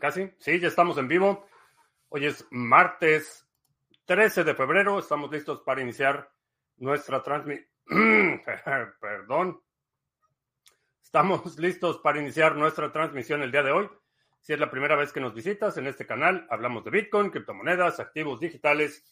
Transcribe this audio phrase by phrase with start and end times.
[0.00, 0.32] casi.
[0.38, 1.46] Sí, ya estamos en vivo.
[2.08, 3.46] Hoy es martes
[4.06, 4.98] 13 de febrero.
[4.98, 6.32] Estamos listos para iniciar
[6.78, 7.68] nuestra transmisión.
[9.00, 9.60] Perdón.
[11.02, 13.88] Estamos listos para iniciar nuestra transmisión el día de hoy.
[14.40, 18.00] Si es la primera vez que nos visitas en este canal, hablamos de Bitcoin, criptomonedas,
[18.00, 19.04] activos digitales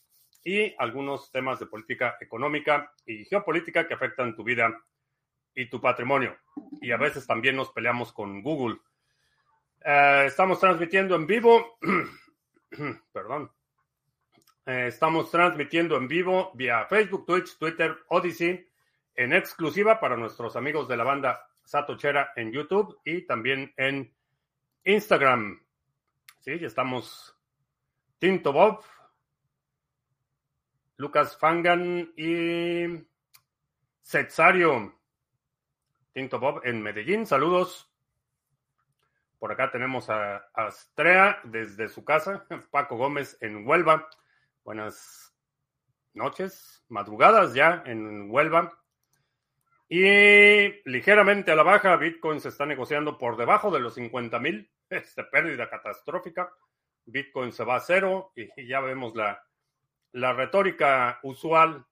[0.43, 4.75] y algunos temas de política económica y geopolítica que afectan tu vida
[5.55, 6.37] y tu patrimonio.
[6.81, 8.79] Y a veces también nos peleamos con Google.
[9.85, 11.79] Eh, estamos transmitiendo en vivo.
[13.13, 13.51] Perdón.
[14.67, 18.69] Eh, estamos transmitiendo en vivo vía Facebook, Twitch, Twitter, Odyssey,
[19.15, 24.15] en exclusiva para nuestros amigos de la banda Satochera en YouTube y también en
[24.85, 25.63] Instagram.
[26.41, 27.35] Sí, ya estamos
[28.19, 28.83] Tinto Bob,
[30.97, 33.07] Lucas Fangan y
[34.03, 34.99] Cetsario.
[36.13, 37.27] Tinto Bob en Medellín.
[37.27, 37.88] Saludos.
[39.39, 42.47] Por acá tenemos a Astrea desde su casa.
[42.73, 44.09] Paco Gómez en Huelva.
[44.65, 45.33] Buenas
[46.13, 48.77] noches, madrugadas ya en Huelva.
[49.89, 54.71] Y ligeramente a la baja, Bitcoin se está negociando por debajo de los 50 mil.
[54.91, 56.51] Este pérdida catastrófica.
[57.05, 59.41] Bitcoin se va a cero y ya vemos la,
[60.13, 61.87] la retórica usual.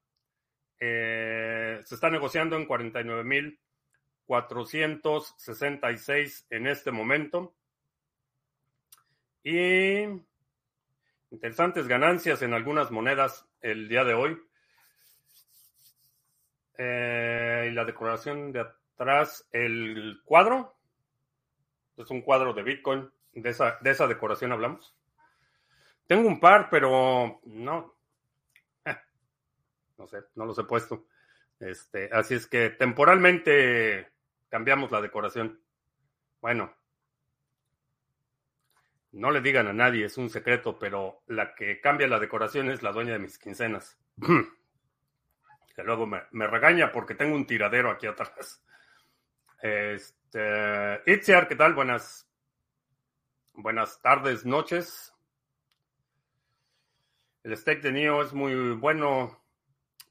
[0.80, 3.60] Eh, se está negociando en 49 mil
[4.26, 7.54] 466 en este momento.
[9.42, 10.02] Y
[11.30, 14.38] interesantes ganancias en algunas monedas el día de hoy.
[16.78, 20.76] Eh, y la decoración de atrás, el cuadro.
[21.96, 23.10] Es un cuadro de Bitcoin.
[23.32, 24.94] De esa, de esa decoración hablamos.
[26.06, 27.94] Tengo un par, pero no.
[29.98, 31.06] No sé, no los he puesto.
[31.58, 34.12] Este, así es que temporalmente
[34.48, 35.60] cambiamos la decoración.
[36.40, 36.74] Bueno,
[39.12, 42.82] no le digan a nadie, es un secreto, pero la que cambia la decoración es
[42.82, 43.98] la dueña de mis quincenas.
[45.76, 48.62] que luego me, regaña porque tengo un tiradero aquí atrás.
[49.60, 51.74] Este, Itziar, ¿qué tal?
[51.74, 52.26] Buenas,
[53.52, 55.14] buenas tardes, noches.
[57.42, 59.38] El steak de NIO es muy bueno,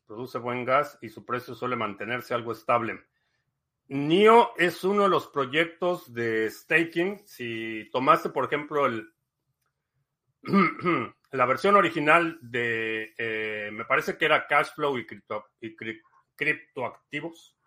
[0.07, 3.03] produce buen gas y su precio suele mantenerse algo estable.
[3.87, 7.21] NIO es uno de los proyectos de staking.
[7.25, 9.13] Si tomaste, por ejemplo, el,
[11.31, 15.75] la versión original de, eh, me parece que era Cashflow y, cripto, y
[16.35, 17.57] criptoactivos,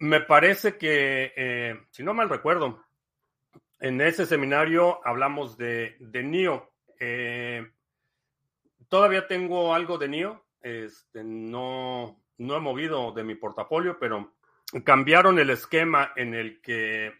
[0.00, 2.84] me parece que, eh, si no mal recuerdo,
[3.78, 6.72] en ese seminario hablamos de, de NIO.
[6.98, 7.70] Eh,
[8.88, 10.44] todavía tengo algo de NIO.
[10.60, 14.34] Este, no, no he movido de mi portafolio, pero
[14.80, 17.12] cambiaron el esquema en el que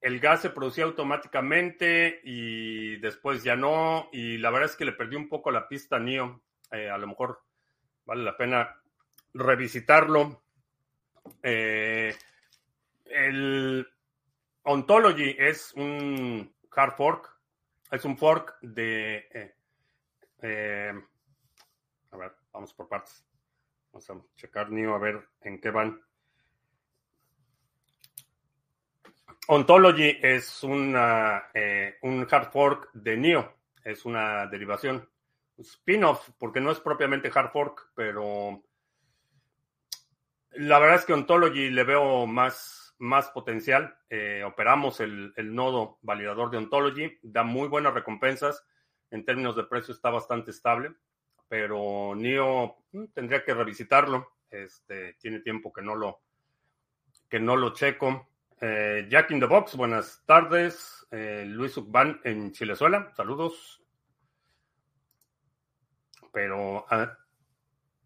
[0.00, 4.10] el gas se producía automáticamente y después ya no.
[4.12, 6.42] Y la verdad es que le perdí un poco la pista a NIO.
[6.72, 7.42] Eh, a lo mejor
[8.04, 8.82] vale la pena
[9.32, 10.44] revisitarlo.
[11.42, 12.14] Eh,
[13.06, 13.88] el
[14.64, 17.40] Ontology es un hard fork.
[17.90, 19.54] Es un fork de...
[20.42, 20.92] Eh,
[22.10, 23.24] a ver, vamos por partes.
[23.90, 25.98] Vamos a checar NIO a ver en qué van.
[29.46, 33.52] Ontology es una, eh, un hard fork de NIO,
[33.84, 35.08] es una derivación,
[35.58, 38.62] spin-off, porque no es propiamente hard fork, pero
[40.52, 43.98] la verdad es que Ontology le veo más, más potencial.
[44.08, 48.64] Eh, operamos el, el, nodo validador de Ontology, da muy buenas recompensas,
[49.10, 50.94] en términos de precio está bastante estable,
[51.48, 54.32] pero NIO mm, tendría que revisitarlo.
[54.50, 56.20] Este, tiene tiempo que no lo,
[57.28, 58.28] que no lo checo.
[58.60, 61.06] Eh, Jack in the Box, buenas tardes.
[61.10, 63.82] Eh, Luis Ucban en Chilezuela, saludos.
[66.32, 67.16] Pero ah,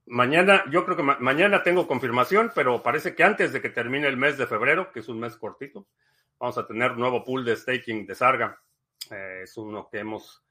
[0.06, 4.16] mañana, yo creo que mañana tengo confirmación, pero parece que antes de que termine el
[4.16, 5.86] mes de febrero, que es un mes cortito,
[6.38, 8.60] vamos a tener nuevo pool de staking de Sarga.
[9.10, 10.44] Eh, es uno que hemos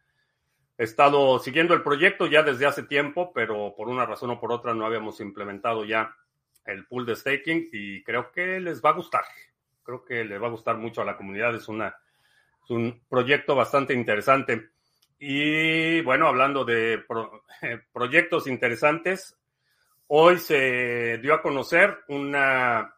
[0.78, 4.74] estado siguiendo el proyecto ya desde hace tiempo, pero por una razón o por otra
[4.74, 6.16] no habíamos implementado ya
[6.66, 9.24] el pool de staking y creo que les va a gustar
[9.88, 11.56] creo que le va a gustar mucho a la comunidad.
[11.56, 11.96] Es, una,
[12.68, 14.72] un proyecto bastante interesante.
[15.18, 17.02] Y bueno, hablando de
[17.94, 19.38] proyectos interesantes,
[20.08, 22.94] hoy se dio a conocer una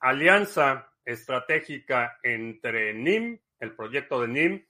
[0.00, 4.64] alianza estratégica entre NIM, el proyecto de NIM,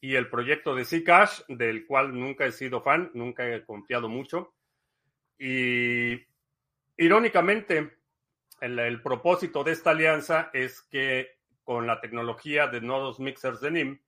[0.00, 4.54] y el proyecto de Zcash, del cual nunca he sido fan, nunca he confiado mucho.
[5.38, 6.20] Y
[6.96, 8.01] irónicamente,
[8.62, 14.00] el, propósito de esta alianza es que con la tecnología de nodos mixers de NIM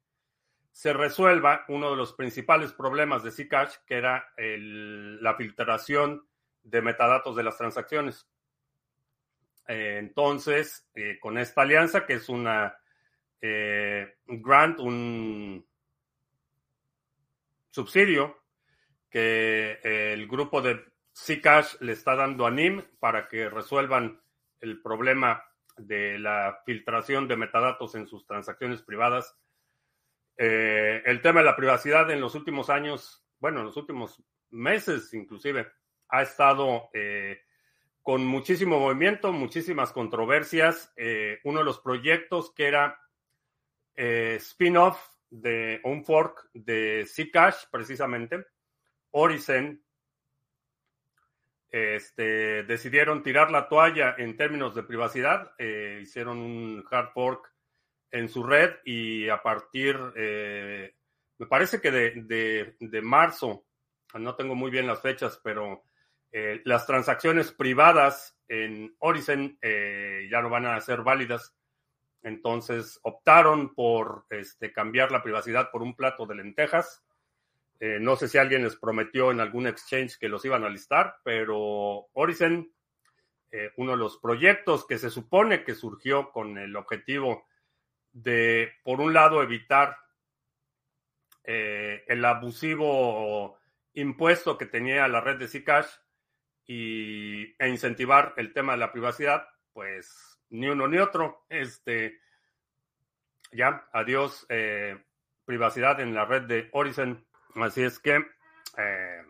[0.70, 6.26] se resuelva uno de los principales problemas de Zcash, que era la filtración
[6.62, 8.28] de metadatos de las transacciones.
[9.66, 12.76] Eh, entonces, eh, con esta alianza, que es una
[13.40, 15.66] eh, grant, un
[17.70, 18.42] subsidio
[19.10, 20.84] que el grupo de
[21.16, 24.23] Zcash le está dando a NIM para que resuelvan
[24.60, 25.44] el problema
[25.76, 29.36] de la filtración de metadatos en sus transacciones privadas.
[30.36, 35.12] Eh, el tema de la privacidad en los últimos años, bueno, en los últimos meses
[35.14, 35.66] inclusive,
[36.08, 37.40] ha estado eh,
[38.02, 40.92] con muchísimo movimiento, muchísimas controversias.
[40.96, 43.00] Eh, uno de los proyectos que era
[43.96, 44.98] spin-off
[45.30, 48.44] de un fork de Zcash, precisamente,
[49.12, 49.84] Orisen,
[51.74, 57.52] este, decidieron tirar la toalla en términos de privacidad, eh, hicieron un hard fork
[58.12, 60.94] en su red y a partir, eh,
[61.36, 63.64] me parece que de, marzo,
[64.14, 65.82] no tengo muy bien las fechas, pero
[66.30, 71.56] eh, las transacciones privadas en Orisen ya no van a ser válidas.
[72.22, 77.02] Entonces optaron por este, cambiar la privacidad por un plato de lentejas
[77.80, 81.16] eh, no sé si alguien les prometió en algún exchange que los iban a listar,
[81.24, 82.72] pero Orisen,
[83.50, 87.46] eh, uno de los proyectos que se supone que surgió con el objetivo
[88.12, 89.96] de, por un lado, evitar
[91.42, 93.58] eh, el abusivo
[93.92, 95.88] impuesto que tenía la red de Zcash
[96.66, 101.44] y, e incentivar el tema de la privacidad, pues ni uno ni otro.
[101.48, 102.20] Este,
[103.52, 104.46] ya, adiós
[105.44, 107.24] privacidad en la red de Orisen.
[107.54, 109.22] Así es que, eh,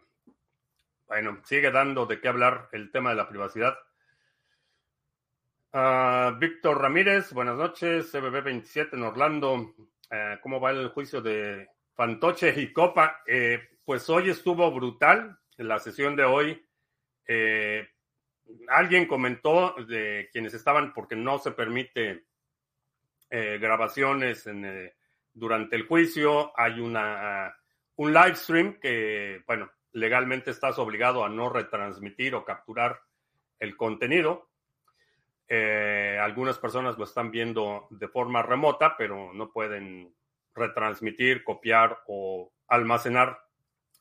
[1.06, 3.76] bueno, sigue dando de qué hablar el tema de la privacidad.
[5.74, 9.74] Ah, Víctor Ramírez, buenas noches, CBB27 en Orlando.
[10.10, 13.20] Eh, ¿Cómo va el juicio de Fantoche y Copa?
[13.26, 16.66] Eh, pues hoy estuvo brutal, la sesión de hoy.
[18.68, 22.24] alguien comentó de quienes estaban, porque no se permite
[23.30, 24.48] grabaciones
[25.32, 27.54] durante el juicio, hay una
[27.96, 33.00] un live stream que, bueno, legalmente estás obligado a no retransmitir o capturar
[33.58, 34.50] el contenido.
[35.48, 40.14] Eh, algunas personas lo están viendo de forma remota, pero no pueden
[40.54, 43.38] retransmitir, copiar o almacenar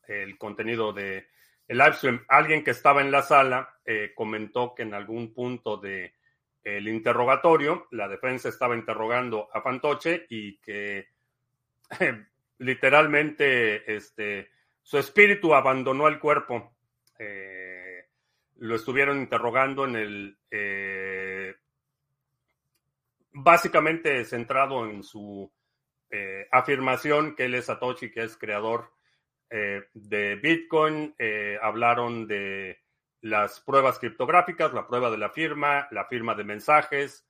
[0.08, 1.28] el contenido de
[1.68, 2.26] el live stream.
[2.28, 6.16] Alguien que estaba en la sala eh, comentó que en algún punto de
[6.64, 11.08] el interrogatorio la defensa estaba interrogando a Fantoche y que
[12.64, 14.50] literalmente este,
[14.82, 16.76] su espíritu abandonó el cuerpo.
[17.20, 18.06] Eh,
[18.58, 20.38] lo estuvieron interrogando en el...
[20.50, 21.56] Eh,
[23.36, 25.52] básicamente centrado en su
[26.12, 28.92] eh, afirmación que él es Satoshi, que es creador
[29.94, 31.16] de Bitcoin.
[31.62, 32.80] hablaron de
[33.22, 37.28] las pruebas criptográficas, la prueba de la firma, la firma de mensajes.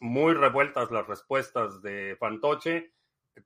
[0.00, 2.94] muy revueltas las respuestas de Fantoche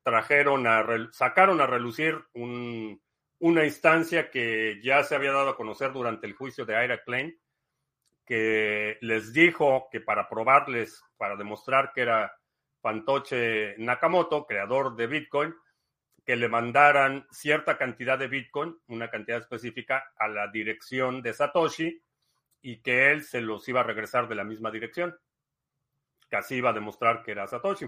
[0.03, 6.27] trajeron a, sacaron a relucir una instancia que ya se había dado a conocer durante
[6.27, 7.39] el juicio de Ira Klein,
[8.25, 12.33] que les dijo que para probarles, para demostrar que era
[12.81, 15.55] Fantoche Nakamoto, creador de Bitcoin,
[16.25, 22.03] que le mandaran cierta cantidad de Bitcoin, una cantidad específica, a la dirección de Satoshi
[22.61, 25.19] y que él se los iba a regresar de la misma dirección.
[26.31, 27.87] Así iba a demostrar que era Satoshi.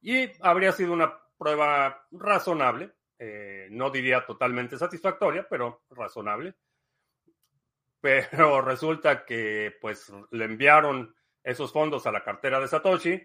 [0.00, 6.54] Y habría sido una prueba razonable, eh, no diría totalmente satisfactoria, pero razonable.
[8.00, 13.20] Pero resulta que pues le enviaron esos fondos a la cartera de Satoshi.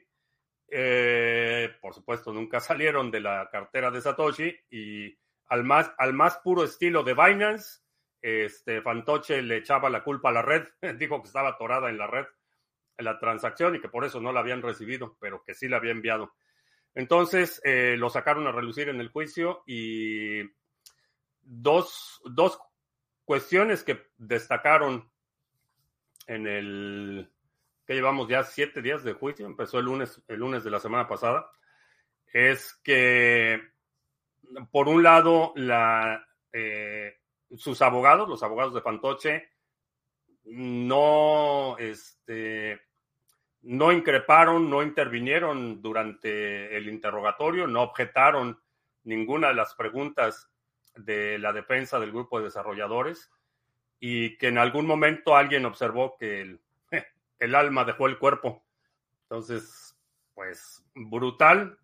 [0.70, 5.16] Eh, por supuesto, nunca salieron de la cartera de Satoshi y
[5.50, 7.82] al más, al más puro estilo de Binance,
[8.20, 12.08] este Fantoche le echaba la culpa a la red, dijo que estaba atorada en la
[12.08, 12.26] red
[12.98, 15.78] en la transacción y que por eso no la habían recibido, pero que sí la
[15.78, 16.34] había enviado.
[16.98, 20.42] Entonces eh, lo sacaron a relucir en el juicio y
[21.44, 22.60] dos, dos
[23.24, 25.08] cuestiones que destacaron
[26.26, 27.32] en el
[27.86, 31.08] que llevamos ya siete días de juicio, empezó el lunes, el lunes de la semana
[31.08, 31.52] pasada,
[32.34, 33.62] es que
[34.72, 37.20] por un lado la, eh,
[37.56, 39.52] sus abogados, los abogados de Fantoche,
[40.46, 42.82] no este,
[43.68, 48.62] no increparon, no intervinieron durante el interrogatorio, no objetaron
[49.04, 50.50] ninguna de las preguntas
[50.96, 53.30] de la defensa del grupo de desarrolladores
[54.00, 56.60] y que en algún momento alguien observó que
[57.40, 58.64] el, alma dejó el cuerpo.
[59.24, 59.98] Entonces,
[60.34, 61.78] pues brutal,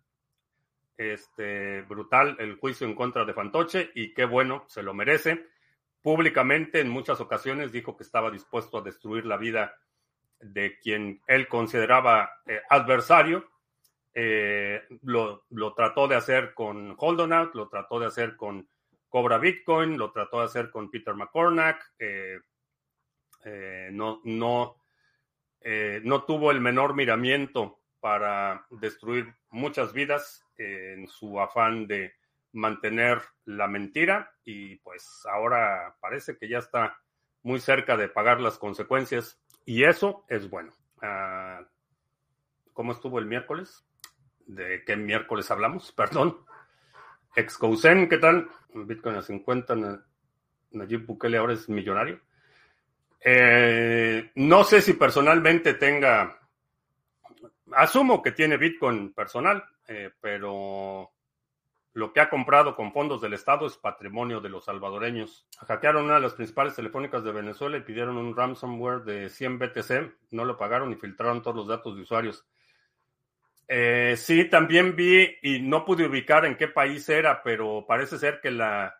[0.96, 5.48] este, brutal el juicio en contra de Fantoche y qué bueno, se lo merece.
[6.00, 9.76] Públicamente en muchas ocasiones dijo que estaba dispuesto a destruir la vida
[10.40, 13.50] de quien él consideraba eh, adversario.
[14.12, 18.68] Eh, lo, trató de hacer con Holdonout, lo trató de hacer con
[19.08, 21.94] Cobra Bitcoin, lo trató de hacer con Peter McCormack.
[21.98, 22.38] Eh,
[23.92, 24.76] no, no,
[26.02, 32.14] no tuvo el menor miramiento para destruir muchas vidas en su afán de
[32.54, 36.96] mantener la mentira y pues ahora parece que ya está
[37.42, 40.72] muy cerca de pagar las consecuencias y eso es bueno.
[41.02, 41.64] Uh,
[42.72, 43.84] ¿Cómo estuvo el miércoles?
[44.46, 45.92] ¿De qué miércoles hablamos?
[45.96, 46.38] Perdón.
[47.36, 48.48] Excousen, ¿qué tal?
[48.72, 49.74] Bitcoin a 50,
[50.70, 52.20] Nayib Bukele ahora es millonario.
[53.20, 56.38] Eh, no sé si personalmente tenga,
[57.72, 61.10] asumo que tiene Bitcoin personal, eh, pero
[61.94, 65.46] lo que ha comprado con fondos del Estado es patrimonio de los salvadoreños.
[65.60, 70.12] Hackearon una de las principales telefónicas de Venezuela y pidieron un ransomware de 100 BTC.
[70.32, 72.44] No lo pagaron y filtraron todos los datos de usuarios.
[73.68, 78.40] Eh, sí, también vi y no pude ubicar en qué país era, pero parece ser
[78.40, 78.92] que la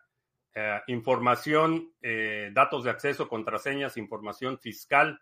[0.53, 5.19] eh, información, eh, datos de acceso, contraseñas, información fiscal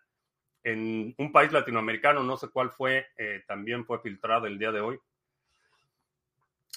[0.62, 3.08] en un país latinoamericano, no sé cuál fue,
[3.46, 4.98] también fue filtrada el día de hoy.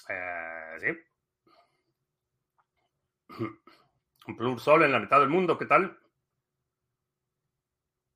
[0.08, 0.88] Eh, sí.
[4.38, 5.98] Un Sol en la mitad del mundo, ¿qué tal?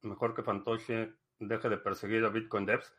[0.03, 2.93] Mejor que Fantoche deje de perseguir a Bitcoin Devs.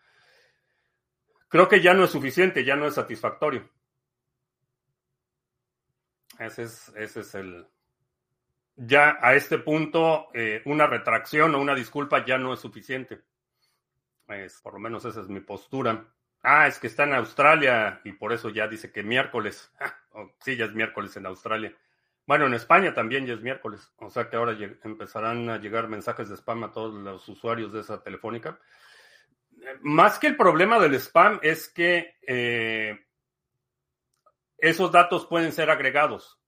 [1.47, 3.69] Creo que ya no es suficiente, ya no es satisfactorio.
[6.39, 7.67] Ese es, ese es el.
[8.75, 13.21] Ya a este punto, eh, una retracción o una disculpa ya no es suficiente.
[14.63, 16.11] Por lo menos esa es mi postura.
[16.43, 19.71] Ah, es que está en Australia y por eso ya dice que miércoles.
[20.15, 21.75] Oh, sí, ya es miércoles en Australia.
[22.27, 23.91] Bueno, en España también ya es miércoles.
[23.97, 27.79] O sea que ahora empezarán a llegar mensajes de spam a todos los usuarios de
[27.79, 28.59] esa telefónica.
[29.81, 32.99] Más que el problema del spam es que eh,
[34.59, 36.39] esos datos pueden ser agregados.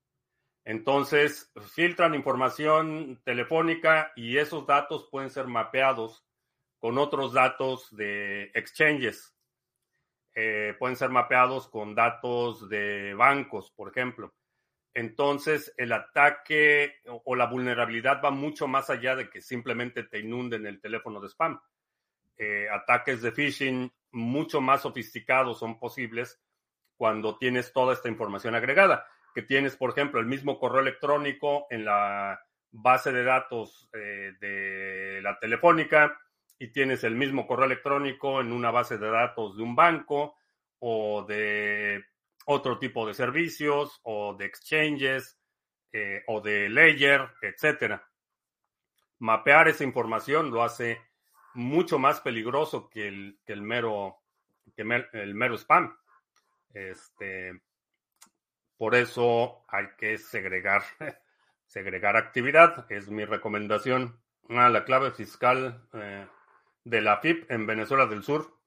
[0.64, 6.26] Entonces, filtran información telefónica y esos datos pueden ser mapeados
[6.80, 9.35] con otros datos de exchanges.
[10.38, 14.34] Eh, pueden ser mapeados con datos de bancos, por ejemplo.
[14.94, 20.66] Entonces, el ataque o, la vulnerabilidad va mucho más allá de que simplemente te inunden
[20.66, 21.60] el teléfono de spam.
[22.38, 26.42] Eh, ataques de phishing mucho más sofisticados son posibles
[26.98, 31.86] cuando tienes toda esta información agregada, que tienes, por ejemplo, el mismo correo electrónico en
[31.86, 36.18] la base de datos eh, de la telefónica,
[36.60, 40.36] y tienes el mismo correo electrónico en una base de datos de un banco
[40.80, 42.04] o de
[42.46, 45.38] otro tipo de servicios o de exchanges
[45.92, 48.08] eh, o de layer, etcétera.
[49.20, 51.02] Mapear esa información lo hace
[51.54, 54.22] mucho más peligroso que el, que el mero
[54.76, 54.82] que
[55.14, 55.96] el mero spam.
[56.74, 57.62] Este,
[58.78, 60.84] por eso hay que segregar,
[61.66, 64.22] segregar actividad, es mi recomendación.
[64.50, 66.28] Ah, la clave fiscal eh,
[66.86, 68.58] de la FIP en Venezuela del Sur.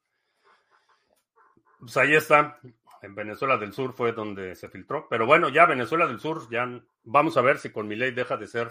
[1.81, 2.61] Pues ahí está.
[3.01, 5.09] En Venezuela del Sur fue donde se filtró.
[5.09, 6.69] Pero bueno, ya Venezuela del Sur, ya
[7.05, 8.69] vamos a ver si con mi ley deja de ser.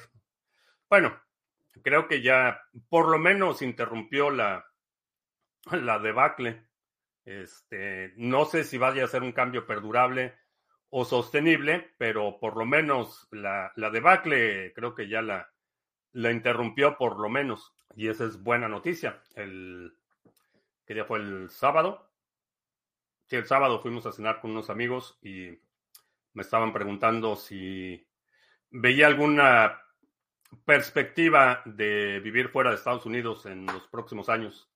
[0.89, 1.17] Bueno,
[1.81, 4.65] creo que ya por lo menos interrumpió la,
[5.71, 6.67] la debacle.
[7.23, 10.37] Este, no sé si vaya a ser un cambio perdurable
[10.89, 15.49] o sostenible, pero por lo menos la, la debacle creo que ya la,
[16.11, 17.76] la interrumpió por lo menos.
[17.97, 19.19] Y esa es buena noticia.
[19.33, 19.91] El,
[20.85, 21.17] ¿Qué día fue?
[21.17, 22.11] El sábado.
[23.25, 25.49] Sí, el sábado fuimos a cenar con unos amigos y
[26.33, 28.07] me estaban preguntando si
[28.69, 29.81] veía alguna
[30.63, 34.69] perspectiva de vivir fuera de Estados Unidos en los próximos años.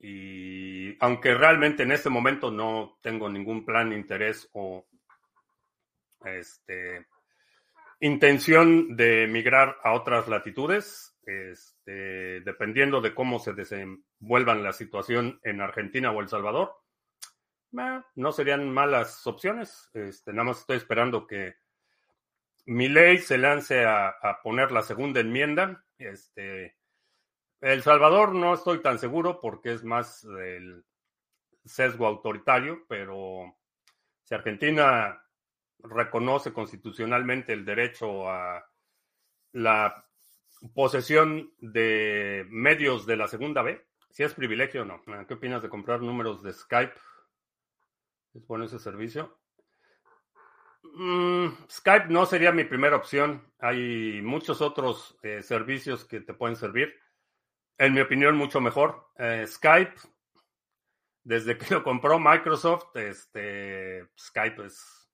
[0.00, 4.88] Y aunque realmente en este momento no tengo ningún plan, interés o
[6.24, 7.06] este
[8.00, 15.60] intención de migrar a otras latitudes, este, dependiendo de cómo se desenvuelvan la situación en
[15.60, 16.74] Argentina o El Salvador.
[17.70, 19.90] no serían malas opciones.
[19.94, 21.56] Este, nada más estoy esperando que
[22.66, 25.84] mi ley se lance a, poner la segunda enmienda.
[25.98, 26.76] Este,
[27.60, 30.84] el Salvador no estoy tan seguro porque es más el
[31.64, 33.56] sesgo autoritario, pero
[34.24, 35.22] si Argentina
[35.78, 38.64] reconoce constitucionalmente el derecho a
[39.52, 40.06] la
[40.74, 45.02] posesión de medios de la segunda B, Si es privilegio o no.
[45.08, 46.94] Ah, ¿Qué opinas de comprar números de Skype?
[48.34, 49.38] ¿Es bueno ese servicio?
[50.82, 53.50] Mm, Skype no sería mi primera opción.
[53.58, 56.94] Hay muchos otros eh, servicios que te pueden servir.
[57.78, 59.08] En mi opinión, mucho mejor.
[59.16, 59.94] Eh, Skype,
[61.24, 65.10] desde que lo compró Microsoft, este, Skype es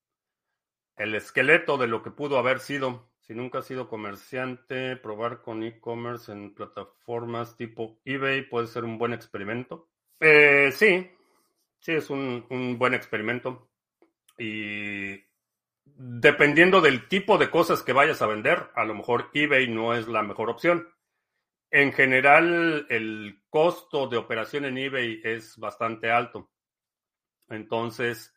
[0.97, 3.09] el esqueleto de lo que pudo haber sido.
[3.29, 8.97] Si nunca has sido comerciante, probar con e-commerce en plataformas tipo eBay puede ser un
[8.97, 9.91] buen experimento.
[10.19, 11.11] Eh, sí,
[11.79, 13.69] sí, es un, un buen experimento.
[14.39, 15.23] Y
[15.85, 20.09] dependiendo del tipo de cosas que vayas a vender, a lo mejor eBay no es
[20.09, 20.89] la mejor opción.
[21.71, 26.51] En general, el costo de operación en eBay es bastante alto.
[27.51, 28.35] Entonces,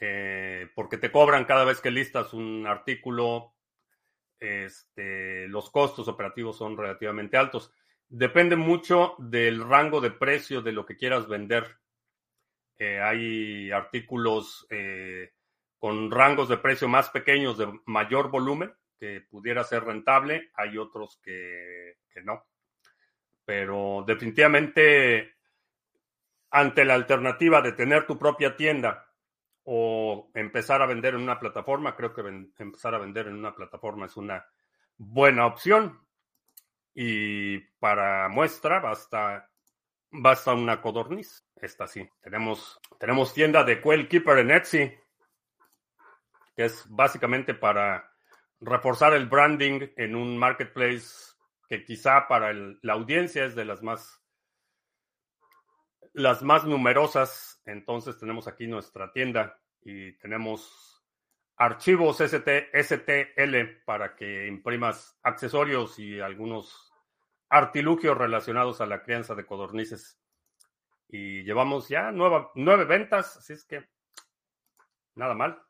[0.00, 3.56] eh, porque te cobran cada vez que listas un artículo,
[4.40, 7.72] este, los costos operativos son relativamente altos.
[8.08, 11.78] Depende mucho del rango de precio de lo que quieras vender.
[12.78, 15.34] Eh, hay artículos eh,
[15.78, 21.18] con rangos de precio más pequeños de mayor volumen que pudiera ser rentable, hay otros
[21.22, 22.44] que, no.
[23.44, 25.36] Pero definitivamente
[26.50, 29.09] ante la alternativa de tener tu propia tienda
[29.64, 32.22] o empezar a vender en una plataforma, creo que
[32.58, 34.44] empezar a vender en una plataforma es una
[34.96, 36.00] buena opción.
[36.94, 39.48] Y para muestra basta,
[40.10, 41.46] basta una codorniz.
[41.56, 42.08] Esta sí.
[42.20, 45.00] Tenemos, tenemos tienda de Quell Keeper en Etsy
[46.60, 48.12] que es básicamente para
[48.60, 51.34] reforzar el branding en un marketplace
[51.68, 54.19] que quizá para la audiencia es de las más
[56.12, 57.60] las más numerosas.
[57.64, 61.02] Entonces tenemos aquí nuestra tienda y tenemos
[61.56, 66.92] archivos ST, STL para que imprimas accesorios y algunos
[67.48, 70.18] artilugios relacionados a la crianza de codornices.
[71.08, 73.88] Y llevamos ya nueve ventas, así es que
[75.14, 75.60] nada mal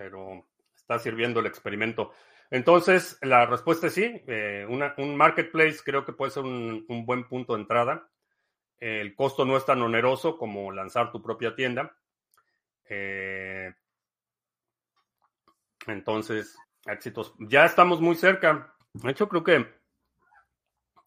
[0.00, 2.12] pero está sirviendo el experimento.
[2.50, 4.22] Entonces, la respuesta es sí.
[4.26, 8.08] Eh, un marketplace creo que puede ser un, buen punto de entrada.
[8.80, 11.94] El costo no es tan oneroso como lanzar tu propia tienda.
[12.88, 13.72] Eh,
[15.86, 17.34] entonces, éxitos.
[17.38, 18.74] Ya estamos muy cerca.
[18.94, 19.66] De hecho, creo que,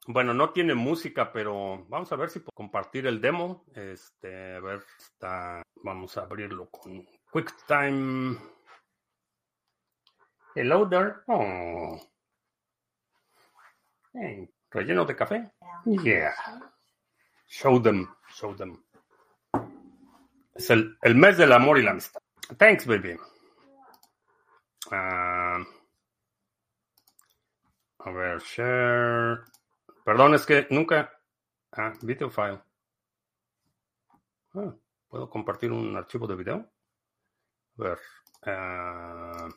[0.07, 3.65] bueno, no tiene música, pero vamos a ver si puedo compartir el demo.
[3.73, 8.37] Este, a ver, está, vamos a abrirlo con QuickTime.
[10.55, 11.13] Hello there.
[11.27, 11.99] Oh.
[14.13, 15.51] Hey, ¿Relleno de café?
[15.85, 16.35] Yeah.
[17.53, 18.07] Show them.
[18.33, 18.83] Show them.
[20.55, 22.19] Es el, mes del amor y la amistad.
[22.57, 23.15] Thanks, baby.
[24.91, 25.63] Uh,
[27.99, 29.43] a ver, share.
[30.03, 31.11] Perdón, es que nunca.
[31.71, 32.59] Ah, video file.
[34.55, 34.73] Ah,
[35.07, 36.71] ¿Puedo compartir un archivo de video?
[37.77, 37.99] A ver.
[38.47, 39.53] Uh,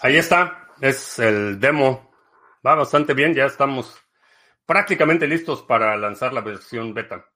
[0.00, 2.12] Ahí está, es el demo.
[2.64, 3.98] Va bastante bien, ya estamos
[4.66, 7.30] prácticamente listos para lanzar la versión beta.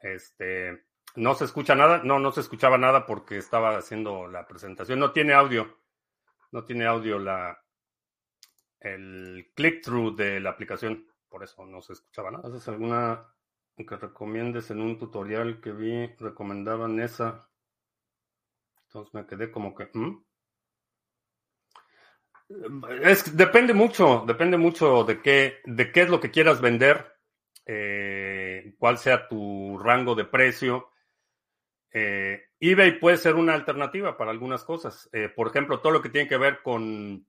[0.00, 4.98] Este, no se escucha nada, no, no se escuchaba nada porque estaba haciendo la presentación.
[4.98, 5.78] No tiene audio,
[6.52, 7.58] no tiene audio la
[8.80, 12.48] el click-through de la aplicación, por eso no se escuchaba nada.
[12.48, 13.26] ¿Haces alguna
[13.76, 16.06] que recomiendes en un tutorial que vi?
[16.18, 17.48] Recomendaban esa.
[18.86, 20.24] Entonces me quedé como que, ¿hmm?
[23.02, 27.14] Es, depende mucho, depende mucho de qué, de qué es lo que quieras vender,
[27.64, 30.90] eh, cuál sea tu rango de precio.
[31.92, 35.08] Eh, eBay puede ser una alternativa para algunas cosas.
[35.12, 37.24] Eh, por ejemplo, todo lo que tiene que ver con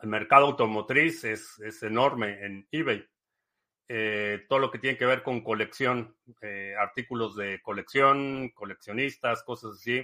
[0.00, 3.06] el mercado automotriz es, es enorme en eBay.
[4.48, 6.16] todo lo que tiene que ver con colección,
[6.78, 10.02] artículos de colección, coleccionistas, cosas así.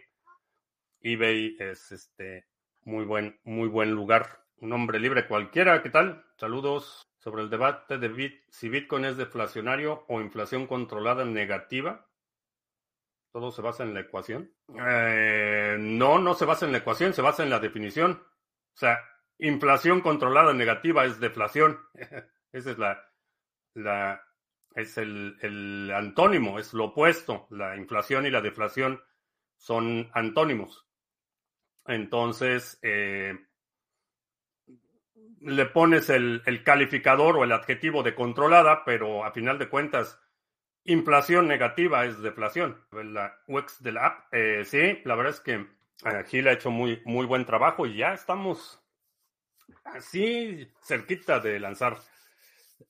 [1.00, 2.46] eBay es este,
[2.86, 4.44] muy buen, muy buen lugar.
[4.58, 5.82] Un hombre libre cualquiera.
[5.82, 6.24] ¿Qué tal?
[6.36, 12.06] Saludos sobre el debate de Bit, si Bitcoin es deflacionario o inflación controlada negativa.
[13.32, 14.52] ¿Todo se basa en la ecuación?
[14.68, 18.22] Eh, no, no se basa en la ecuación, se basa en la definición.
[18.74, 19.00] O sea,
[19.38, 21.80] inflación controlada negativa es deflación.
[22.52, 23.02] Esa es la,
[23.74, 24.22] la
[24.76, 27.48] es el, el antónimo, es lo opuesto.
[27.50, 29.02] La inflación y la deflación
[29.56, 30.85] son antónimos.
[31.88, 33.34] Entonces, eh,
[35.40, 40.20] le pones el, calificador o el adjetivo de controlada, pero a final de cuentas,
[40.84, 42.84] inflación negativa es deflación.
[42.90, 45.66] La UX de la app, eh, sí, la verdad es que
[46.26, 48.82] Gil ha hecho muy, muy buen trabajo y ya estamos
[49.84, 51.96] así cerquita de lanzar.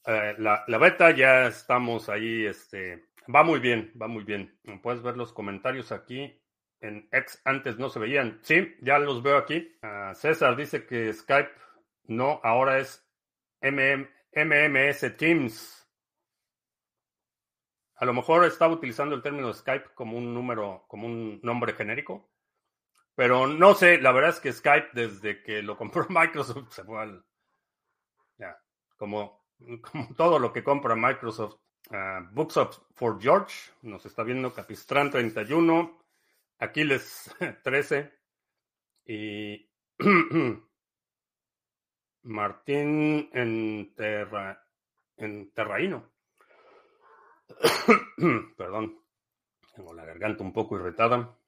[0.06, 4.58] Eh, la, la, beta ya estamos ahí, este, va muy bien, va muy bien.
[4.82, 6.40] Puedes ver los comentarios aquí.
[6.80, 8.38] En X antes no se veían.
[8.42, 9.76] Sí, ya los veo aquí.
[9.82, 11.50] Uh, César dice que Skype
[12.04, 13.04] no, ahora es
[13.60, 15.76] MM, MMS Teams.
[17.96, 22.30] A lo mejor estaba utilizando el término Skype como un número, como un nombre genérico.
[23.14, 27.00] Pero no sé, la verdad es que Skype desde que lo compró Microsoft se fue
[27.00, 27.24] al...
[28.36, 28.58] Ya,
[28.98, 29.46] como,
[29.90, 31.56] como todo lo que compra Microsoft.
[31.88, 32.58] Uh, Books
[32.96, 35.96] for George, nos está viendo Capistrán 31,
[36.58, 38.12] Aquiles 13
[39.06, 39.70] y
[42.22, 44.64] Martín en, terra,
[45.16, 46.12] en Terraíno.
[48.56, 48.98] Perdón,
[49.74, 51.38] tengo la garganta un poco irritada.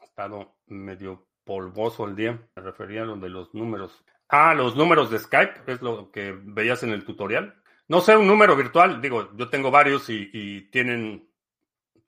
[0.00, 2.48] Ha estado medio polvoso el día.
[2.54, 4.04] Me refería a lo de los números.
[4.28, 7.62] Ah, los números de Skype, es lo que veías en el tutorial.
[7.88, 11.27] No sé, un número virtual, digo, yo tengo varios y, y tienen,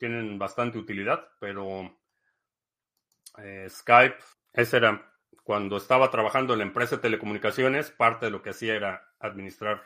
[0.00, 1.96] tienen bastante utilidad, pero
[3.38, 4.16] eh, Skype,
[4.52, 8.74] ese era cuando estaba trabajando en la empresa de telecomunicaciones, parte de lo que hacía
[8.74, 9.82] era administrar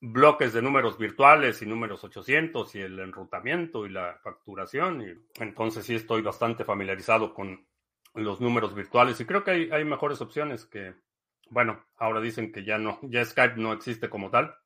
[0.00, 5.02] bloques de números virtuales y números 800 y el enrutamiento y la facturación.
[5.02, 7.66] Y entonces sí estoy bastante familiarizado con
[8.14, 10.94] los números virtuales y creo que hay, hay mejores opciones que,
[11.50, 14.56] bueno, ahora dicen que ya no, ya Skype no existe como tal,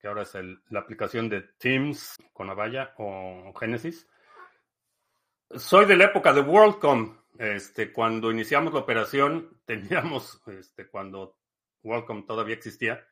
[0.00, 0.34] que ahora es
[0.70, 4.08] la aplicación de Teams con Avaya o Genesis.
[5.50, 11.38] Soy de la época de WorldCom, este, cuando iniciamos la operación, teníamos, este, cuando
[11.82, 13.06] Welcome todavía existía,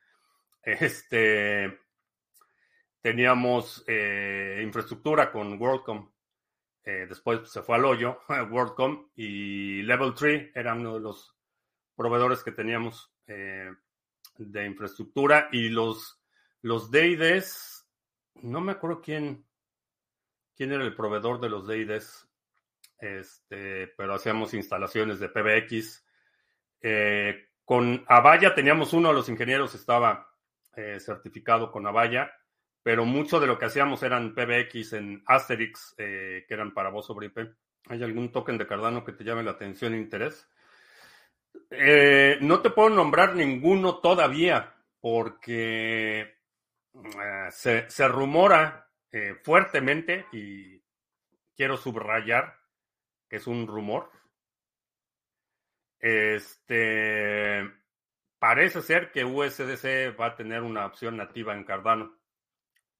[0.62, 1.78] este,
[3.00, 6.10] teníamos eh, infraestructura con WorldCom.
[6.84, 8.20] Eh, después se fue al hoyo,
[8.50, 11.36] WorldCom, y Level 3 era uno de los
[11.94, 13.72] proveedores que teníamos eh,
[14.36, 15.48] de infraestructura.
[15.52, 16.20] Y los,
[16.66, 17.86] los DIDs,
[18.34, 19.46] no me acuerdo quién,
[20.54, 22.26] quién era el proveedor de los DIDs
[22.98, 26.04] este, pero hacíamos instalaciones de PBX.
[26.80, 30.28] Eh, con Avaya teníamos uno de los ingenieros, estaba
[30.74, 32.30] eh, certificado con Avaya,
[32.82, 37.06] pero mucho de lo que hacíamos eran PBX en Asterix, eh, que eran para voz
[37.06, 37.38] sobre IP.
[37.88, 40.48] ¿Hay algún token de Cardano que te llame la atención e interés?
[42.40, 46.35] no te puedo nombrar ninguno todavía, porque
[47.50, 48.88] se, se, rumora
[49.42, 50.82] fuertemente y
[51.56, 52.58] quiero subrayar
[53.28, 54.10] que es un rumor.
[55.98, 57.68] Este
[58.38, 62.16] parece ser que USDC va a tener una opción nativa en Cardano.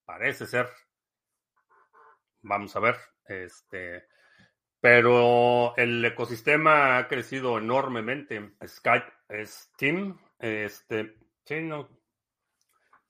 [0.04, 0.68] Parece ser.
[2.42, 2.96] Vamos a ver.
[3.24, 4.06] Este,
[4.80, 8.56] pero el ecosistema ha crecido enormemente.
[8.66, 9.12] Skype,
[9.44, 11.88] Steam, este, sí, no,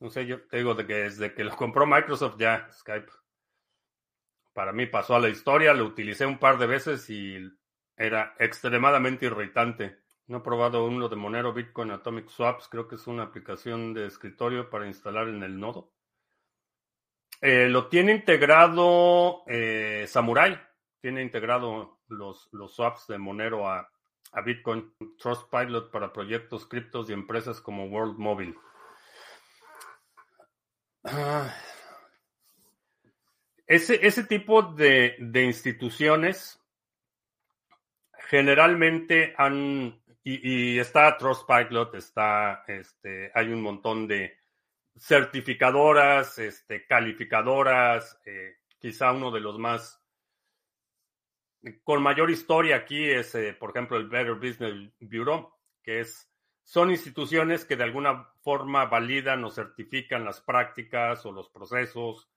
[0.01, 3.11] no sé, yo te digo que desde que lo compró Microsoft ya Skype
[4.57, 7.37] para mí pasó a la historia, lo utilicé un par de veces y
[7.95, 9.99] era extremadamente irritante.
[10.29, 14.07] No he probado uno de Monero Bitcoin Atomic Swaps, creo que es una aplicación de
[14.07, 15.93] escritorio para instalar en el nodo.
[17.43, 20.59] Eh, lo tiene integrado eh, Samurai,
[21.03, 23.91] tiene integrado los, los swaps de Monero a,
[24.33, 28.55] a Bitcoin, Trustpilot para proyectos criptos y empresas como World Mobile.
[31.09, 31.55] Ah,
[33.67, 36.61] ese, ese tipo de, de, instituciones
[38.29, 44.37] generalmente han, y, y, está Trustpilot, está, este, hay un montón de
[44.99, 50.03] certificadoras, este, calificadoras, eh, quizá uno de los más
[51.83, 56.29] con mayor historia aquí es, eh, por ejemplo, el Better Business Bureau, que es,
[56.67, 62.29] son instituciones que de alguna forma validan o certifican las prácticas o los procesos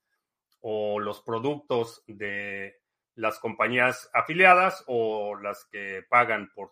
[0.61, 2.79] o los productos de
[3.15, 6.69] las compañías afiliadas o las que pagan por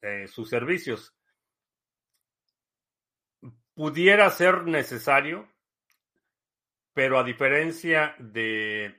[0.00, 1.12] eh, sus servicios.
[3.74, 5.52] Pudiera ser necesario,
[6.92, 8.94] pero a diferencia de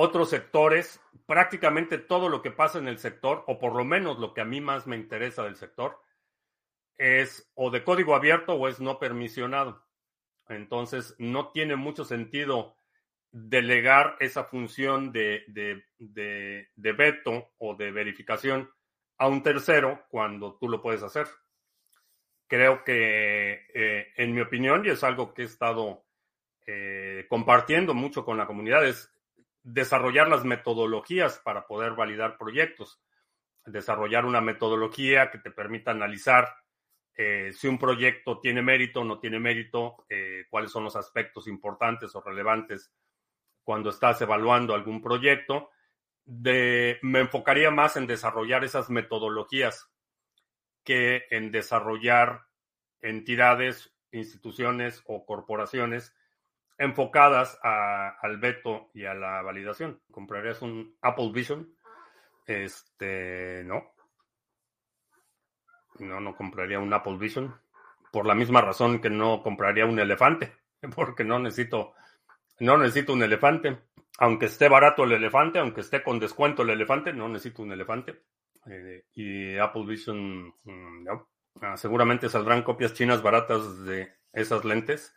[0.00, 4.32] otros sectores, prácticamente todo lo que pasa en el sector, o por lo menos lo
[4.32, 6.00] que a mí más me interesa del sector,
[6.96, 9.84] es o de código abierto o es no permisionado.
[10.48, 12.76] Entonces, no tiene mucho sentido
[13.32, 18.70] delegar esa función de, de, veto o de verificación
[19.16, 21.26] a un tercero cuando tú lo puedes hacer.
[22.46, 26.04] Creo que, eh, en mi opinión, y es algo que he estado
[26.68, 29.12] eh, compartiendo mucho con la comunidad, es
[29.72, 33.00] desarrollar las metodologías para poder validar proyectos.
[33.66, 36.48] Desarrollar una metodología que te permita analizar
[37.14, 41.46] eh, si un proyecto tiene mérito o no tiene mérito, eh, cuáles son los aspectos
[41.48, 42.92] importantes o relevantes
[43.62, 45.70] cuando estás evaluando algún proyecto.
[46.24, 49.90] Me enfocaría más en desarrollar esas metodologías
[50.82, 52.46] que en desarrollar
[53.00, 56.14] entidades, instituciones o corporaciones
[56.78, 60.00] enfocadas al veto y a la validación.
[60.10, 61.74] ¿Comprarías un Apple Vision?
[62.46, 63.92] Este, no.
[65.98, 67.54] No, no compraría un Apple Vision.
[68.12, 70.52] Por la misma razón que no compraría un elefante.
[70.94, 71.94] Porque no necesito,
[72.60, 73.80] no necesito un elefante.
[74.20, 78.22] Aunque esté barato el elefante, aunque esté con descuento el elefante, no necesito un elefante.
[78.66, 81.28] Eh, y Apple Vision, mm, no.
[81.60, 85.14] Ah, seguramente saldrán copias chinas baratas de esas lentes.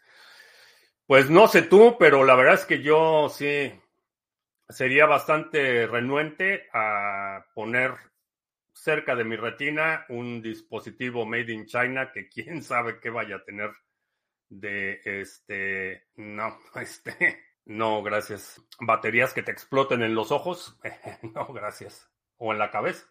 [1.12, 3.70] Pues no sé tú, pero la verdad es que yo sí
[4.70, 7.96] sería bastante renuente a poner
[8.72, 13.44] cerca de mi retina un dispositivo made in China que quién sabe qué vaya a
[13.44, 13.72] tener
[14.48, 18.66] de este, no, este, no, gracias.
[18.80, 20.80] Baterías que te exploten en los ojos,
[21.36, 22.10] no, gracias.
[22.38, 23.06] O en la cabeza.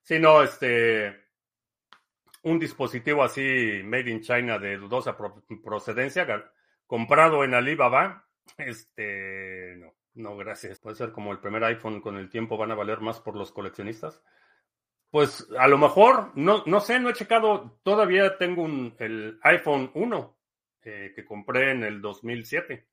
[0.00, 1.14] Si no, este,
[2.44, 5.14] un dispositivo así made in China de dudosa
[5.62, 6.24] procedencia,
[6.86, 10.78] comprado en Alibaba, este, no, no, gracias.
[10.80, 13.52] Puede ser como el primer iPhone con el tiempo van a valer más por los
[13.52, 14.22] coleccionistas.
[15.10, 19.90] Pues a lo mejor, no, no sé, no he checado, todavía tengo un, el iPhone
[19.94, 20.38] 1
[20.82, 22.88] eh, que compré en el 2007.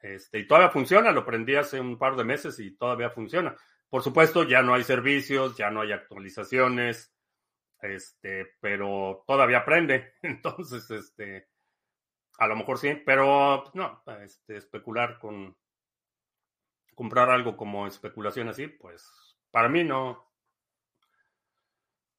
[0.00, 3.56] Este, y todavía funciona, lo prendí hace un par de meses y todavía funciona.
[3.88, 7.12] Por supuesto, ya no hay servicios, ya no hay actualizaciones,
[7.80, 10.14] este, pero todavía prende.
[10.22, 11.48] Entonces, este,
[12.38, 15.56] a lo mejor sí, pero no, este, especular con
[16.94, 20.26] comprar algo como especulación así, pues para mí no,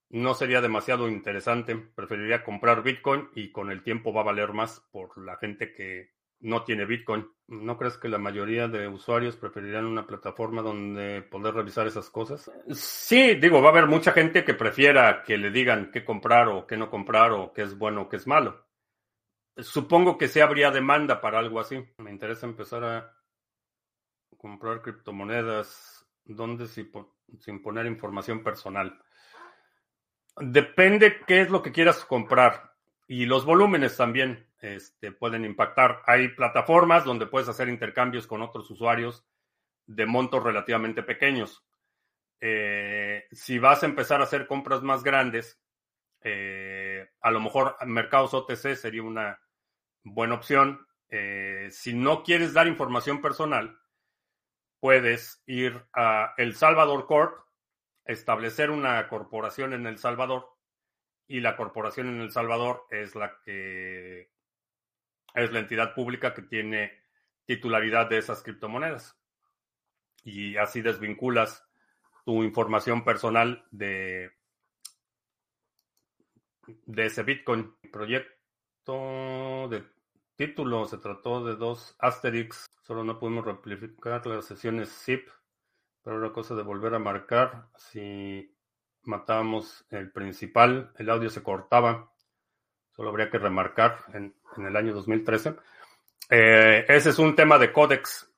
[0.09, 1.75] no sería demasiado interesante.
[1.75, 6.11] Preferiría comprar Bitcoin y con el tiempo va a valer más por la gente que
[6.39, 7.27] no tiene Bitcoin.
[7.47, 12.51] ¿No crees que la mayoría de usuarios preferirían una plataforma donde poder revisar esas cosas?
[12.71, 16.67] Sí, digo, va a haber mucha gente que prefiera que le digan qué comprar o
[16.67, 18.66] qué no comprar o qué es bueno o qué es malo.
[19.59, 21.83] Supongo que sí habría demanda para algo así.
[21.97, 23.13] Me interesa empezar a
[24.37, 26.05] comprar criptomonedas.
[26.23, 29.01] ¿Dónde sin poner información personal?
[30.39, 32.73] Depende qué es lo que quieras comprar.
[33.07, 36.01] Y los volúmenes también este, pueden impactar.
[36.05, 39.25] Hay plataformas donde puedes hacer intercambios con otros usuarios
[39.85, 41.65] de montos relativamente pequeños.
[42.39, 45.59] Eh, si vas a empezar a hacer compras más grandes,
[46.21, 49.39] eh, a lo mejor mercados OTC sería una
[50.13, 50.85] buena opción.
[51.09, 53.79] Eh, si no quieres dar información personal,
[54.79, 57.39] puedes ir a El Salvador Corp,
[58.05, 60.49] establecer una corporación en El Salvador
[61.27, 64.31] y la corporación en El Salvador es la que
[65.33, 66.91] es la entidad pública que tiene
[67.45, 69.17] titularidad de esas criptomonedas.
[70.23, 71.63] Y así desvinculas
[72.25, 74.31] tu información personal de,
[76.85, 77.75] de ese Bitcoin.
[77.91, 79.96] proyecto de
[80.37, 82.67] título se trató de dos Asterix.
[82.83, 85.27] Solo no pudimos replicar las sesiones zip,
[86.03, 87.67] pero era cosa de volver a marcar.
[87.75, 88.55] Si
[89.03, 92.13] matábamos el principal, el audio se cortaba.
[92.95, 95.55] Solo habría que remarcar en, el año 2013.
[96.29, 98.31] Eh, ese es un tema de códex.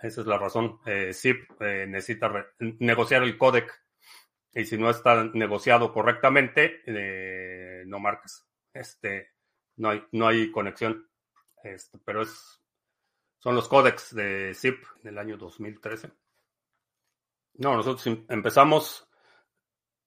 [0.00, 0.80] Esa es la razón.
[0.86, 3.82] Eh, ZIP eh, necesita negociar el códec
[4.52, 8.46] y si no está negociado correctamente, eh, no marcas.
[8.72, 9.32] Este,
[9.78, 11.08] no hay, no hay conexión.
[11.62, 12.60] Este, pero es,
[13.38, 16.10] son los códex de ZIP del año 2013.
[17.54, 19.08] No, nosotros em, empezamos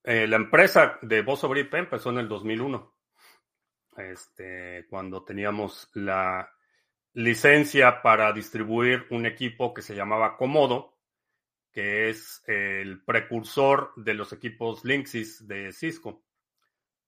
[0.03, 2.95] eh, la empresa de Voz sobre IP empezó en el 2001,
[3.97, 6.49] este, cuando teníamos la
[7.13, 10.97] licencia para distribuir un equipo que se llamaba Comodo,
[11.71, 16.23] que es el precursor de los equipos Linksys de Cisco.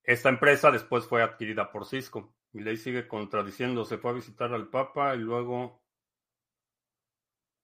[0.02, 2.34] Esta empresa después fue adquirida por Cisco.
[2.60, 5.82] Ley sigue contradiciendo, se fue a visitar al Papa y luego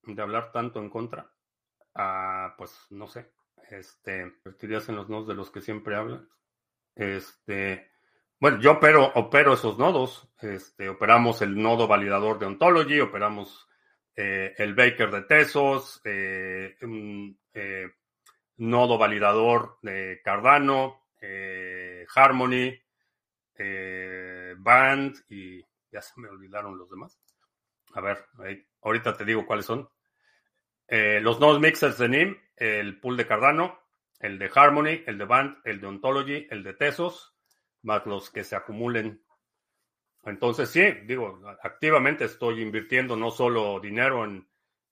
[0.03, 1.31] de hablar tanto en contra.
[1.95, 3.31] Ah, pues no sé
[3.71, 6.29] este, en los nodos de los que siempre hablan.
[6.95, 7.91] Este,
[8.39, 10.29] bueno, yo opero, opero esos nodos.
[10.41, 13.69] Este, operamos el nodo validador de Ontology, operamos
[14.17, 17.89] eh, el Baker de Tesos, eh, un eh,
[18.57, 20.99] nodo validador de Cardano,
[22.15, 22.73] Harmony,
[24.55, 25.61] Band y
[25.91, 27.19] ya se me olvidaron los demás.
[27.95, 28.27] A ver,
[28.83, 29.89] ahorita te digo cuáles son.
[30.89, 33.81] los nodos mixers de NIM el pool de Cardano,
[34.21, 37.35] el de Harmony, el de Band, el de Ontology, el de Tesos,
[37.83, 39.25] más los que se acumulen.
[40.25, 44.47] Entonces, sí, digo, activamente estoy invirtiendo no solo dinero en,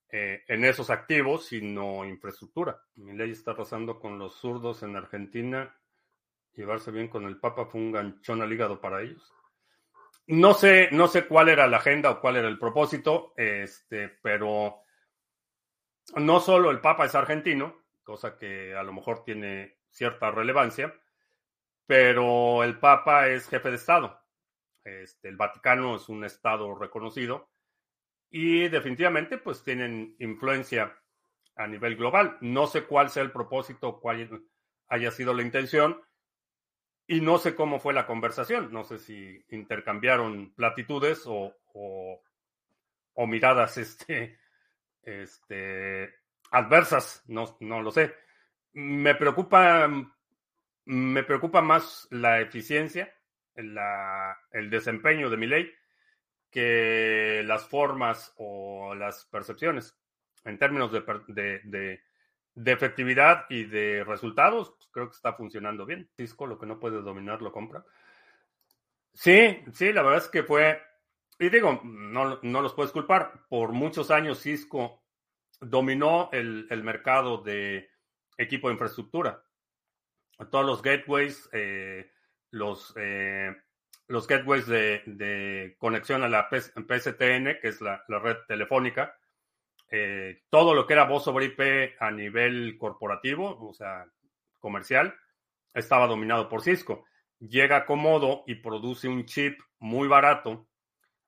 [0.09, 2.81] eh, en esos activos, sino infraestructura.
[2.95, 5.79] Mi ley está pasando con los zurdos en Argentina.
[6.55, 9.35] Llevarse bien con el Papa fue un ganchón al hígado para ellos.
[10.29, 14.83] No sé, no sé cuál era la agenda o cuál era el propósito, este, pero
[16.17, 20.95] no solo el Papa es argentino, cosa que a lo mejor tiene cierta relevancia,
[21.87, 24.21] pero el Papa es jefe de Estado.
[24.85, 27.49] Este, el Vaticano es un Estado reconocido
[28.31, 30.95] y definitivamente pues tienen influencia
[31.57, 32.37] a nivel global.
[32.43, 34.47] No sé cuál sea el propósito, cuál
[34.89, 36.03] haya sido la intención
[37.09, 38.71] y no sé cómo fue la conversación.
[38.71, 44.39] No sé si intercambiaron platitudes o, o, miradas este,
[45.03, 46.15] este,
[46.51, 48.15] adversas, no, no lo sé.
[48.75, 49.91] Me preocupa,
[50.85, 53.13] me preocupa más la eficiencia,
[53.57, 55.73] la, el desempeño de mi ley
[56.51, 59.99] que las formas o las percepciones.
[60.45, 62.03] En términos de, de,
[62.67, 66.09] efectividad y de resultados, pues, creo que está funcionando bien.
[66.17, 67.85] Cisco, lo que no puede dominar, lo compra.
[69.13, 70.81] Sí, sí, la verdad es que fue,
[71.39, 75.03] y digo, no, no los puedes culpar, por muchos años Cisco
[75.61, 77.91] dominó el, el mercado de
[78.37, 79.43] equipo de infraestructura.
[80.51, 82.13] Todos los gateways, eh,
[82.51, 83.55] los eh,
[84.09, 89.18] los gateways de, conexión a la PSTN, que es la, red telefónica,
[89.91, 94.07] eh, todo lo que era voz sobre IP a nivel corporativo, o sea,
[94.59, 95.15] comercial,
[95.73, 97.05] estaba dominado por Cisco.
[97.39, 100.69] Llega Comodo y produce un chip muy barato,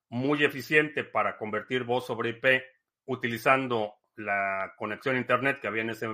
[0.09, 2.63] muy eficiente para convertir voz sobre IP
[3.05, 6.07] utilizando la conexión a Internet que había en ese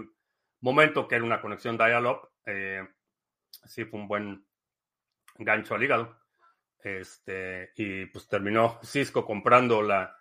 [0.62, 2.30] momento, que era una conexión dial-up.
[2.46, 2.88] Eh,
[3.66, 4.48] sí, fue un buen
[5.38, 6.20] gancho al hígado.
[6.82, 10.17] Este, y pues terminó Cisco comprando la,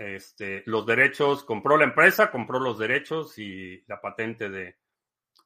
[0.00, 4.78] este, los derechos, compró la empresa, compró los derechos y la patente de,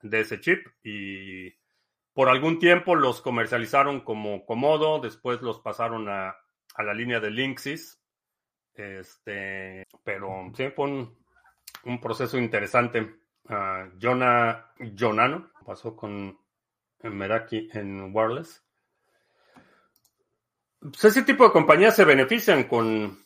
[0.00, 0.64] de ese chip.
[0.84, 1.50] Y
[2.12, 6.36] por algún tiempo los comercializaron como Comodo, después los pasaron a,
[6.76, 8.00] a la línea de Linksys.
[8.74, 11.08] Este, pero sí, fue
[11.84, 13.00] un, proceso interesante.
[13.48, 16.38] Uh, Jonah, Jonano pasó con
[17.02, 18.62] Meraki en Wireless.
[20.78, 23.23] Pues ese tipo de compañías se benefician con,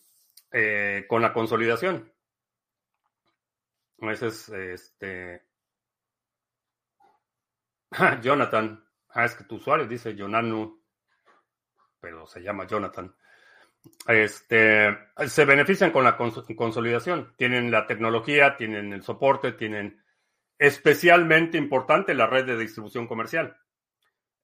[0.53, 2.13] eh, con la consolidación.
[3.99, 5.43] Ese es este.
[8.23, 8.85] Jonathan.
[9.11, 10.83] Ah, es que tu usuario dice Jonanu,
[12.01, 13.15] pero se llama Jonathan.
[14.07, 17.35] Este, se benefician con la consolidación.
[17.37, 20.03] Tienen la tecnología, tienen el soporte, tienen
[20.59, 23.57] especialmente importante la red de distribución comercial.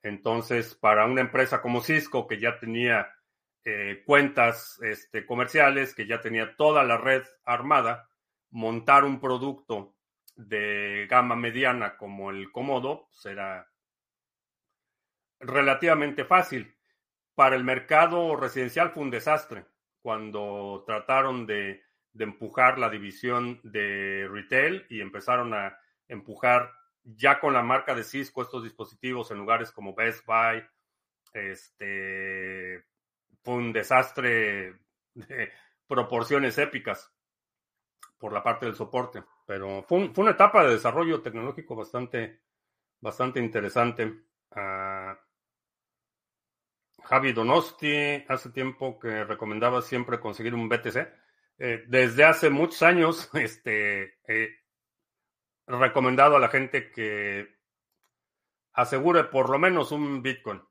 [0.02, 3.08] Entonces, para una empresa como Cisco, que ya tenía
[3.64, 8.08] eh, cuentas este, comerciales, que ya tenía toda la red armada,
[8.50, 9.94] montar un producto
[10.36, 13.70] de gama mediana como el Comodo será
[15.38, 16.76] pues, relativamente fácil.
[17.34, 19.66] Para el mercado residencial fue un desastre
[20.02, 21.82] cuando trataron de
[22.18, 26.70] empujar la división de retail y empezaron a empujar
[27.04, 30.64] ya con la marca de Cisco estos dispositivos en lugares como Best Buy,
[31.32, 32.84] este
[33.44, 34.74] fue un desastre
[35.14, 35.52] de
[35.86, 37.12] proporciones épicas
[38.18, 42.40] por la parte del soporte, pero fue, una etapa de desarrollo tecnológico bastante,
[43.00, 44.24] bastante interesante.
[44.52, 45.18] Ah,
[47.04, 50.96] Javi Donosti hace tiempo que recomendaba siempre conseguir un BTC.
[51.58, 54.14] Eh, desde hace muchos años, este,
[55.66, 57.58] recomendado a la gente que
[58.72, 60.62] asegure por lo menos un Bitcoin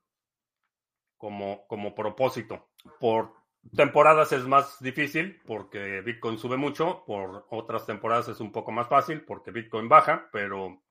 [1.24, 2.68] como, como propósito.
[3.00, 3.32] Por
[3.78, 8.90] temporadas es más difícil porque Bitcoin sube mucho, por otras temporadas es un poco más
[8.90, 10.84] fácil porque Bitcoin baja, pero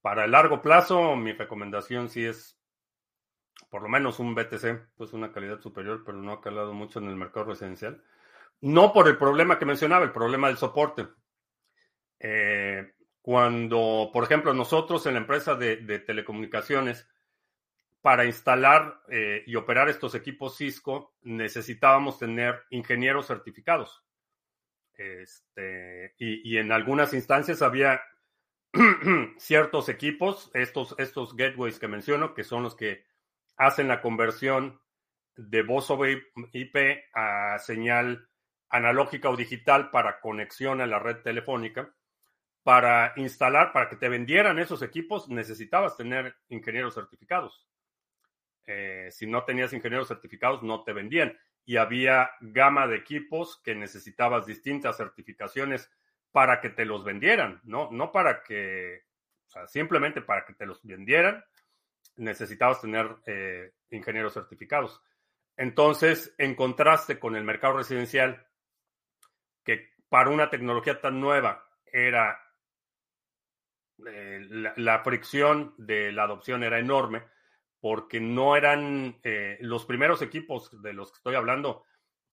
[0.00, 2.58] para el largo plazo mi recomendación sí es
[3.68, 7.08] por lo menos un BTC, pues una calidad superior, pero no ha calado mucho en
[7.08, 8.02] el mercado residencial.
[8.62, 11.08] No por el problema que mencionaba, el problema del soporte.
[12.20, 17.06] Eh, cuando, por ejemplo, nosotros en la empresa de, telecomunicaciones,
[18.06, 24.04] para instalar eh, y operar estos equipos Cisco, necesitábamos tener ingenieros certificados.
[24.96, 28.00] Este, y, en algunas instancias había
[29.38, 33.04] ciertos equipos, estos, estos gateways que menciono, que son los que
[33.56, 34.80] hacen la conversión
[35.34, 36.76] de voz sobre IP
[37.12, 38.28] a señal
[38.68, 41.92] analógica o digital para conexión a la red telefónica
[42.62, 47.66] para instalar, para que te vendieran esos equipos, necesitabas tener ingenieros certificados.
[48.66, 51.36] Eh, si no tenías ingenieros certificados, no te vendían.
[51.64, 55.90] Y había gama de equipos que necesitabas distintas certificaciones
[56.32, 57.90] para que te los vendieran, ¿no?
[57.90, 59.04] No para que,
[59.66, 61.44] simplemente para que te los vendieran,
[62.16, 65.00] necesitabas tener eh, ingenieros certificados.
[65.56, 68.46] Entonces, en contraste con el mercado residencial,
[69.64, 72.38] que para una tecnología tan nueva era
[74.06, 74.46] eh,
[74.76, 77.24] la, fricción de la adopción era enorme
[77.86, 81.84] porque no eran eh, los primeros equipos de los que estoy hablando,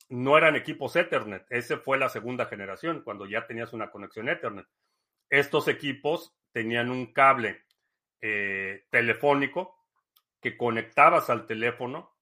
[0.10, 1.45] no eran equipos Ethernet.
[1.47, 4.66] Ese fue la segunda generación, cuando ya tenías una conexión Ethernet.
[5.30, 7.66] Estos equipos tenían un cable
[8.20, 9.78] eh, telefónico
[10.41, 12.18] que conectabas al teléfono,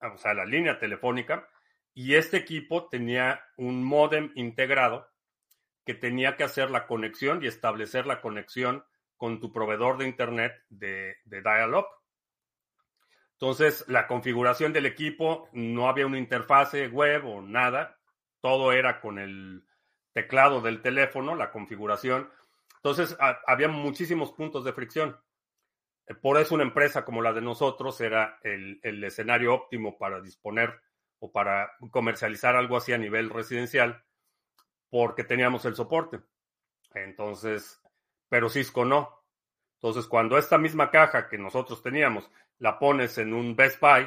[0.00, 1.48] o sea, a la línea telefónica,
[1.92, 5.08] y este equipo tenía un modem integrado
[5.84, 8.84] que tenía que hacer la conexión y establecer la conexión
[9.16, 11.86] con tu proveedor de Internet de, de dial-up.
[13.34, 17.98] Entonces, la configuración del equipo, no había una interfase web o nada,
[18.40, 19.64] todo era con el
[20.12, 22.30] teclado del teléfono, la configuración.
[22.76, 23.16] Entonces,
[23.46, 25.18] había muchísimos puntos de fricción.
[26.06, 30.20] Eh, por eso una empresa como la de nosotros era el, el escenario óptimo para
[30.20, 30.80] disponer
[31.18, 34.04] o para comercializar algo así a nivel residencial
[34.90, 36.20] porque teníamos el soporte.
[36.94, 37.82] Entonces,
[38.28, 39.23] pero Cisco no.
[39.84, 44.06] Entonces, cuando esta misma caja que nosotros teníamos la pones en un Best Buy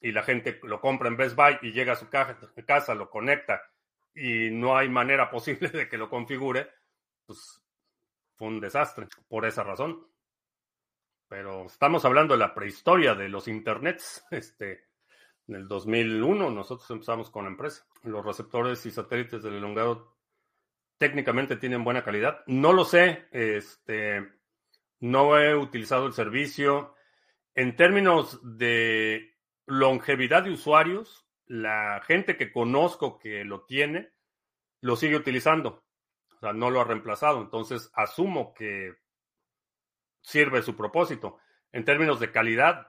[0.00, 3.10] y la gente lo compra en Best Buy y llega a su caja, casa, lo
[3.10, 3.60] conecta
[4.14, 6.70] y no hay manera posible de que lo configure,
[7.26, 7.62] pues
[8.36, 10.08] fue un desastre por esa razón.
[11.28, 14.24] Pero estamos hablando de la prehistoria de los internets.
[14.30, 14.86] Este,
[15.46, 17.86] en el 2001 nosotros empezamos con la empresa.
[18.02, 20.16] Los receptores y satélites del elongado
[20.96, 22.42] técnicamente tienen buena calidad.
[22.46, 24.35] No lo sé, este,
[25.00, 26.94] no he utilizado el servicio.
[27.54, 29.34] En términos de
[29.66, 34.12] longevidad de usuarios, la gente que conozco que lo tiene,
[34.80, 35.84] lo sigue utilizando.
[36.36, 37.40] O sea, no lo ha reemplazado.
[37.40, 38.94] Entonces, asumo que
[40.20, 41.38] sirve su propósito.
[41.72, 42.88] En términos de calidad,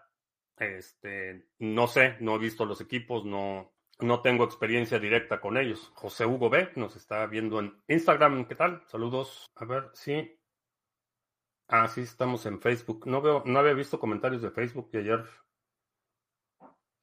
[0.57, 5.91] este, no sé, no he visto los equipos, no, no tengo experiencia directa con ellos.
[5.95, 8.45] José Hugo B nos está viendo en Instagram.
[8.45, 8.83] ¿Qué tal?
[8.87, 9.45] Saludos.
[9.55, 10.36] A ver, sí.
[11.67, 13.05] Ah, sí, estamos en Facebook.
[13.07, 15.25] No veo, no había visto comentarios de Facebook y ayer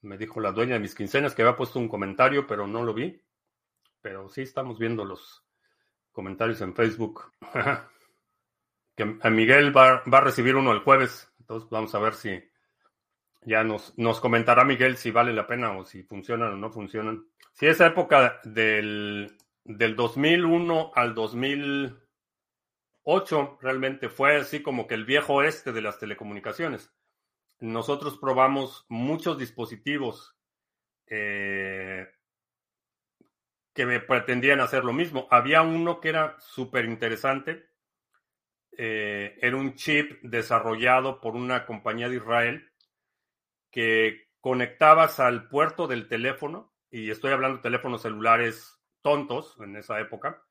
[0.01, 2.95] me dijo la dueña de mis quincenas que había puesto un comentario, pero no lo
[2.95, 3.23] vi.
[4.01, 5.45] Pero sí estamos viendo los
[6.13, 7.33] comentarios en Facebook.
[8.97, 11.31] que Miguel va, va, a recibir uno el jueves.
[11.41, 12.43] Entonces vamos a ver si
[13.43, 17.27] ya nos, nos comentará Miguel si vale la pena o si funcionan o no funcionan.
[17.53, 21.15] Si esa época del, del 2001 al
[23.05, 26.93] 2008 realmente fue así como que el viejo oeste de las telecomunicaciones.
[27.61, 30.37] Nosotros probamos muchos dispositivos
[31.07, 32.07] eh,
[33.75, 35.29] que me pretendían hacer lo mismo.
[35.31, 37.69] Había uno que era súper interesante.
[38.77, 42.71] Eh, era un chip desarrollado por una compañía de Israel
[43.71, 50.01] que conectabas al puerto del teléfono, y estoy hablando de teléfonos celulares tontos en esa
[50.01, 50.45] época,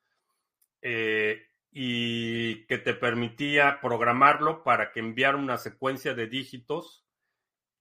[0.81, 7.03] eh, y que te permitía programarlo para que enviara una secuencia de dígitos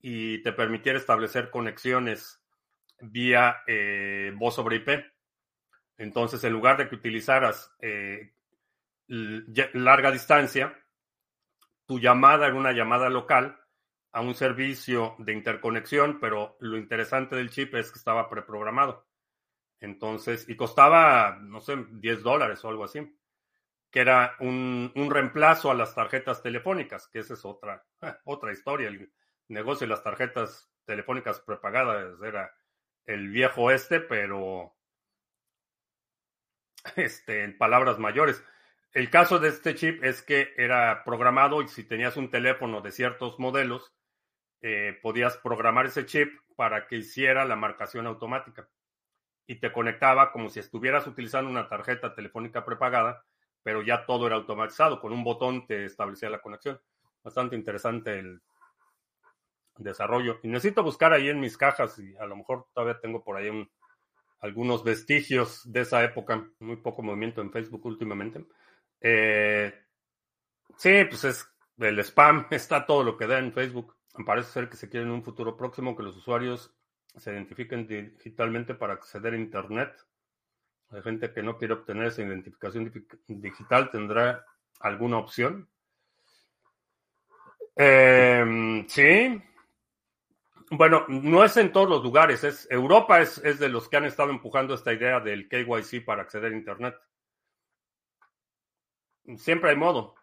[0.01, 2.43] y te permitiera establecer conexiones
[3.01, 4.89] vía eh, voz sobre IP.
[5.99, 8.33] Entonces, en lugar de que utilizaras eh,
[9.09, 10.75] larga distancia,
[11.85, 13.61] tu llamada era una llamada local
[14.13, 19.07] a un servicio de interconexión, pero lo interesante del chip es que estaba preprogramado.
[19.81, 23.01] Entonces, y costaba, no sé, 10 dólares o algo así,
[23.93, 27.85] que era un, reemplazo a las tarjetas telefónicas, que esa es otra,
[28.25, 28.89] otra historia.
[28.89, 29.13] El
[29.49, 32.57] negocio de las tarjetas telefónicas prepagadas era
[33.05, 34.75] el viejo este, pero
[36.97, 38.43] este, en palabras mayores.
[38.93, 42.93] El caso de este chip es que era programado y si tenías un teléfono de
[42.93, 43.95] ciertos modelos,
[44.63, 48.69] eh, podías programar ese chip para que hiciera la marcación automática
[49.47, 53.25] y te conectaba como si estuvieras utilizando una tarjeta telefónica prepagada,
[53.63, 55.01] pero ya todo era automatizado.
[55.01, 56.81] Con un botón te establecía la conexión.
[57.23, 58.41] Bastante interesante el
[59.77, 60.41] desarrollo.
[60.43, 63.51] Y necesito buscar ahí en mis cajas y a lo mejor todavía tengo por ahí
[64.41, 66.49] algunos vestigios de esa época.
[66.61, 68.45] Muy poco movimiento en Facebook últimamente.
[69.01, 69.73] Eh,
[70.77, 71.49] sí, pues es
[71.79, 73.97] el spam, está todo lo que da en Facebook.
[74.27, 76.75] Parece ser que se quiere en un futuro próximo que los usuarios
[77.17, 79.93] se identifiquen digitalmente para acceder a Internet.
[80.93, 82.93] Hay gente que no quiere obtener esa identificación
[83.27, 84.45] digital, ¿tendrá
[84.81, 85.69] alguna opción?
[87.77, 89.43] Em, sí,
[90.71, 92.45] Bueno, no es en todos los lugares.
[92.45, 96.23] Es, Europa es, es de los que han estado empujando esta idea del KYC para
[96.23, 96.97] acceder a Internet.
[99.37, 100.15] Siempre hay modo.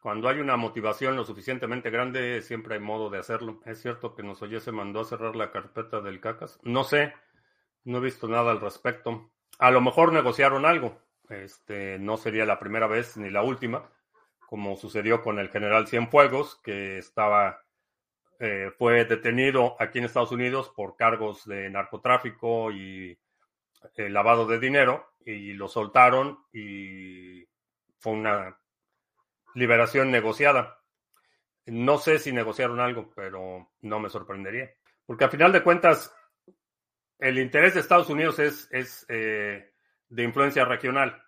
[0.00, 3.60] Cuando hay una motivación lo suficientemente grande, siempre hay modo de hacerlo.
[3.64, 6.58] Es cierto que nos oye se mandó a cerrar la carpeta del cacas.
[6.62, 7.12] No sé,
[7.84, 9.32] no he visto nada al respecto.
[9.58, 11.02] A lo mejor negociaron algo.
[11.28, 13.90] Este, no sería la primera vez ni la última,
[14.48, 17.62] como sucedió con el general Cienfuegos, que estaba,
[18.38, 23.18] eh, fue detenido aquí en Estados Unidos por cargos de narcotráfico y
[23.96, 27.46] eh, lavado de dinero, y lo soltaron y
[27.98, 28.58] fue una
[29.54, 30.80] liberación negociada.
[31.66, 34.70] No sé si negociaron algo, pero no me sorprendería.
[35.04, 36.14] Porque a final de cuentas,
[37.18, 39.72] el interés de Estados Unidos es, eh,
[40.08, 41.22] de influencia regional.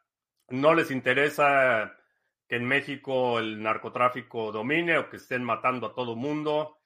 [0.48, 1.96] No les interesa
[2.48, 6.78] que en México el narcotráfico domine o que estén matando a todo mundo.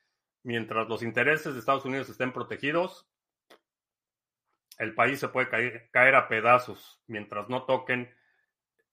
[0.42, 3.08] Mientras los intereses de Estados Unidos estén protegidos,
[4.78, 7.02] el país se puede caer, a pedazos.
[7.06, 8.14] Mientras no toquen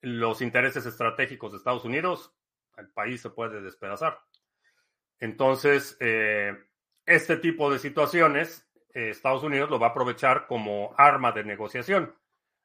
[0.01, 2.34] los intereses estratégicos de Estados Unidos,
[2.78, 4.20] el país se puede despedazar.
[5.20, 6.57] Entonces, eh,
[7.05, 12.15] este tipo de situaciones, Estados Unidos lo va a aprovechar como arma de negociación.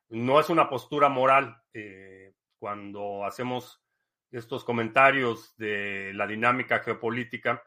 [0.09, 1.63] No es una postura moral.
[1.73, 3.83] Eh, cuando hacemos
[4.31, 7.63] estos comentarios de la dinámica geopolítica,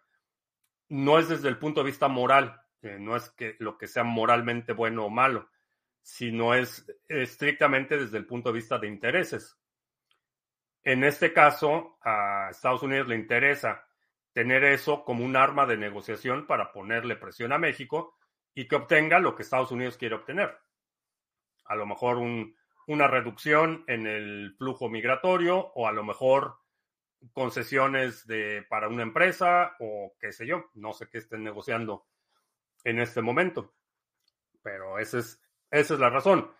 [0.89, 4.73] no es desde el punto de vista moral, no es que lo que sea moralmente
[4.73, 5.49] bueno o malo,
[6.01, 9.57] sino es estrictamente desde el punto de vista de intereses.
[10.83, 13.85] En este caso, a Estados Unidos le interesa
[14.33, 18.18] tener eso como un arma de negociación para ponerle presión a México
[18.59, 20.57] y que obtenga lo que Estados Unidos quiere obtener.
[21.65, 22.17] A lo mejor
[22.87, 26.57] una reducción en el flujo migratorio o a lo mejor
[27.31, 32.07] concesiones de, para una empresa o qué sé yo, no sé qué estén negociando
[32.83, 33.75] en este momento.
[34.61, 35.41] Pero esa es,
[35.71, 36.51] esa es la razón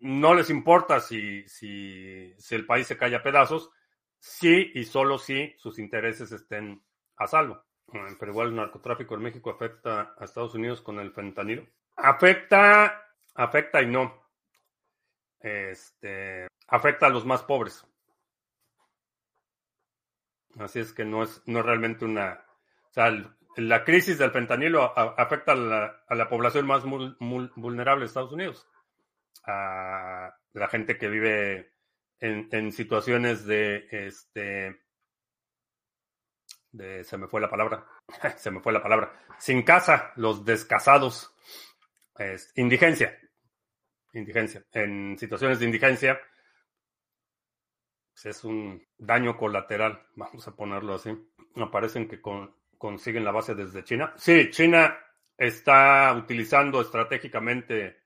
[0.00, 3.70] no les importa si, si, si el país se cae a pedazos,
[4.18, 6.82] sí y solo si sus intereses estén
[7.16, 7.64] a salvo.
[7.90, 11.66] Pero igual el narcotráfico en México afecta a Estados Unidos con el fentanilo.
[11.96, 13.02] Afecta,
[13.34, 14.22] afecta y no.
[15.40, 17.86] Este, afecta a los más pobres.
[20.58, 22.44] Así es que no es, no es realmente una.
[22.90, 23.10] O sea,
[23.56, 28.68] la crisis del fentanilo afecta a la, a la población más vulnerable de Estados Unidos
[29.44, 31.72] a la gente que vive
[32.20, 34.80] en, situaciones de, este,
[36.72, 37.86] de, se me fue la palabra,
[38.36, 41.34] se me fue la palabra, sin casa, los descasados,
[42.18, 43.18] es, indigencia,
[44.12, 46.20] indigencia, en situaciones de indigencia,
[48.18, 51.16] pues, es un daño colateral, vamos a ponerlo así.
[51.54, 52.20] Aparecen que
[52.76, 54.12] consiguen la base desde China.
[54.16, 54.98] Sí, China
[55.36, 58.02] está utilizando estratégicamente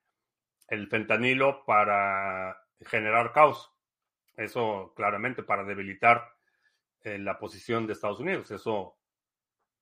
[0.68, 3.72] el fentanilo para generar caos.
[4.36, 6.30] Eso claramente para debilitar
[7.04, 8.50] eh, la posición de Estados Unidos.
[8.50, 8.96] Eso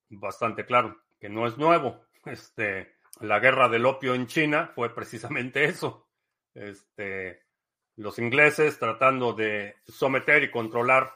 [0.08, 2.04] bastante claro, que no es nuevo.
[2.26, 6.10] Este, la guerra del opio en China fue precisamente eso.
[6.52, 7.44] Este,
[7.96, 11.10] los ingleses tratando de someter y controlar,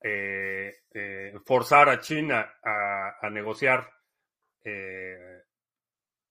[0.00, 3.92] eh, eh, forzar a China a, negociar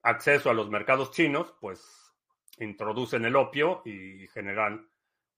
[0.02, 2.12] acceso a los mercados chinos, pues
[2.58, 4.92] introducen el opio y generan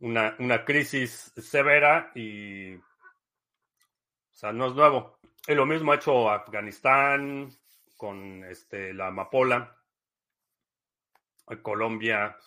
[0.04, 2.76] una, crisis severa y,
[4.34, 5.20] o sea, no es nuevo.
[5.48, 7.52] Y lo mismo ha hecho Afganistán
[7.98, 9.78] con este, la amapola,
[11.62, 12.38] Colombia,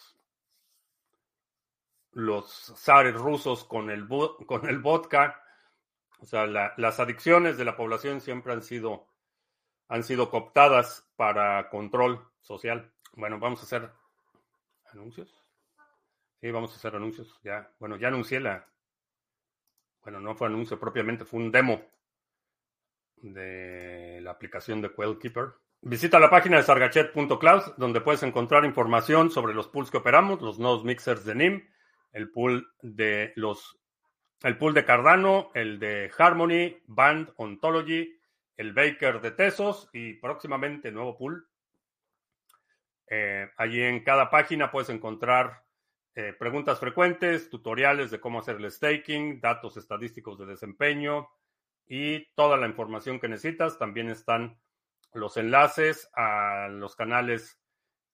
[2.12, 4.08] los zares rusos con el,
[4.46, 5.42] con el vodka.
[6.18, 9.06] O sea, las adicciones de la población siempre han sido,
[9.88, 12.92] han sido cooptadas para control social.
[13.12, 13.92] Bueno, vamos a hacer
[14.92, 15.28] ¿Anuncios?
[16.40, 17.38] Sí, vamos a hacer anuncios.
[17.42, 18.66] Ya, bueno, ya anuncié la.
[20.06, 21.82] Bueno, no fue anuncio propiamente, fue un demo
[23.16, 25.54] de la aplicación de Quailkeeper.
[25.80, 30.60] Visita la página de sargachet.cloud, donde puedes encontrar información sobre los pools que operamos, los
[30.60, 31.68] nodos mixers de NIM,
[32.12, 33.80] el pool de los
[34.44, 38.16] el pool de Cardano, el de Harmony, Band, Ontology,
[38.56, 41.48] el Baker de Tesos y próximamente nuevo pool
[43.08, 45.64] eh, allí en cada página puedes encontrar
[46.18, 51.28] eh, preguntas frecuentes, tutoriales de cómo hacer el staking, datos estadísticos de desempeño
[51.86, 53.78] y toda la información que necesitas.
[53.78, 54.58] También están
[55.12, 57.60] los enlaces a los canales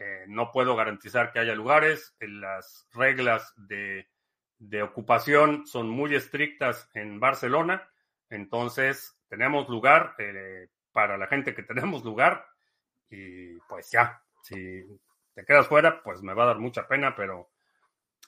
[0.00, 2.16] eh, no puedo garantizar que haya lugares.
[2.18, 4.08] Las reglas de,
[4.82, 7.88] ocupación son muy estrictas en Barcelona.
[8.30, 12.46] Entonces, tenemos lugar eh, para la gente que tenemos lugar.
[13.10, 14.84] Y pues ya, si
[15.34, 17.50] te quedas fuera, pues me va a dar mucha pena, pero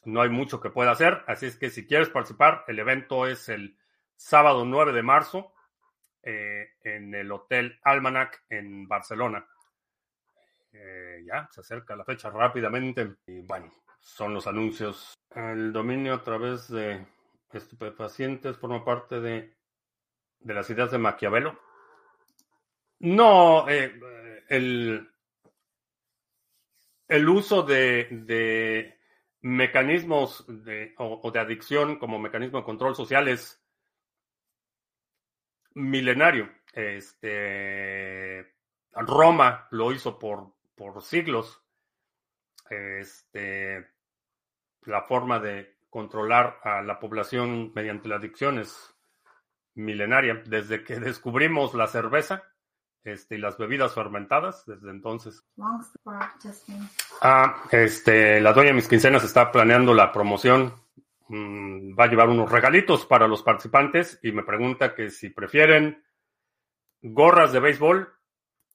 [0.05, 1.25] no hay mucho que pueda hacer.
[1.27, 3.77] Así es que si quieres participar, el evento es el
[4.17, 5.53] sábado 9 de marzo
[6.23, 9.47] eh, en el Hotel Almanac en Barcelona.
[10.79, 15.15] Eh, ya, se acerca la fecha rápidamente y bueno, son los anuncios.
[15.35, 17.07] El dominio a través de
[17.53, 19.57] estupefacientes forma parte de,
[20.41, 21.59] de las ideas de Maquiavelo.
[22.99, 24.01] No, eh,
[24.49, 25.11] el,
[27.09, 28.99] el uso de, de
[29.43, 33.63] mecanismos de, o, de adicción como mecanismo de control social es
[35.75, 36.51] milenario.
[36.73, 38.55] Este,
[38.93, 41.63] Roma lo hizo por, por siglos.
[42.71, 43.87] Este,
[44.83, 48.95] la forma de controlar a la población mediante la adicción es
[49.75, 50.43] milenaria.
[50.47, 52.43] Desde que descubrimos la cerveza
[53.03, 55.45] este, y las bebidas fermentadas, desde entonces.
[57.23, 60.87] Ah, este, la dueña de mis quincenas está planeando la promoción
[61.29, 66.05] Mm, va a llevar unos regalitos para los participantes y me pregunta que si prefieren
[67.03, 68.15] gorras de béisbol,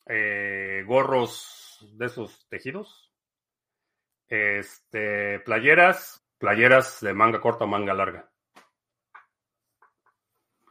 [0.08, 1.61] eh, gorros
[1.98, 3.12] de esos tejidos,
[4.28, 8.32] este, playeras, playeras de manga corta o manga larga.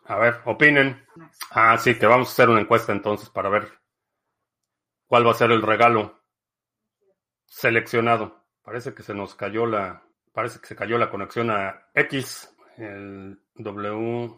[0.04, 1.06] A ver, opinen.
[1.50, 3.68] Ah, sí, que vamos a hacer una encuesta entonces para ver
[5.06, 6.20] cuál va a ser el regalo
[7.46, 8.44] seleccionado.
[8.62, 10.02] Parece que se nos cayó la,
[10.32, 12.54] Parece que se cayó la conexión a X.
[12.76, 14.30] El W.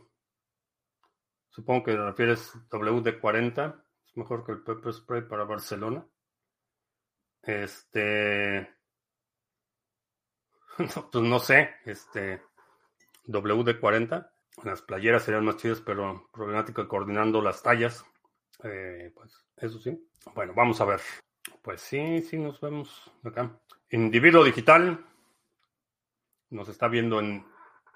[1.50, 3.84] Supongo que refieres WD40.
[4.06, 6.04] Es mejor que el Pepper Spray para Barcelona.
[7.42, 8.68] Este.
[10.78, 11.74] No, pues no sé.
[11.84, 12.42] Este.
[13.26, 14.30] WD40.
[14.64, 18.04] Las playeras serían más chidas, pero problemática coordinando las tallas.
[18.64, 20.08] Eh, pues eso sí.
[20.34, 21.00] Bueno, vamos a ver.
[21.62, 23.58] Pues sí, sí, nos vemos acá.
[23.90, 25.04] Individuo digital.
[26.50, 27.44] Nos está viendo en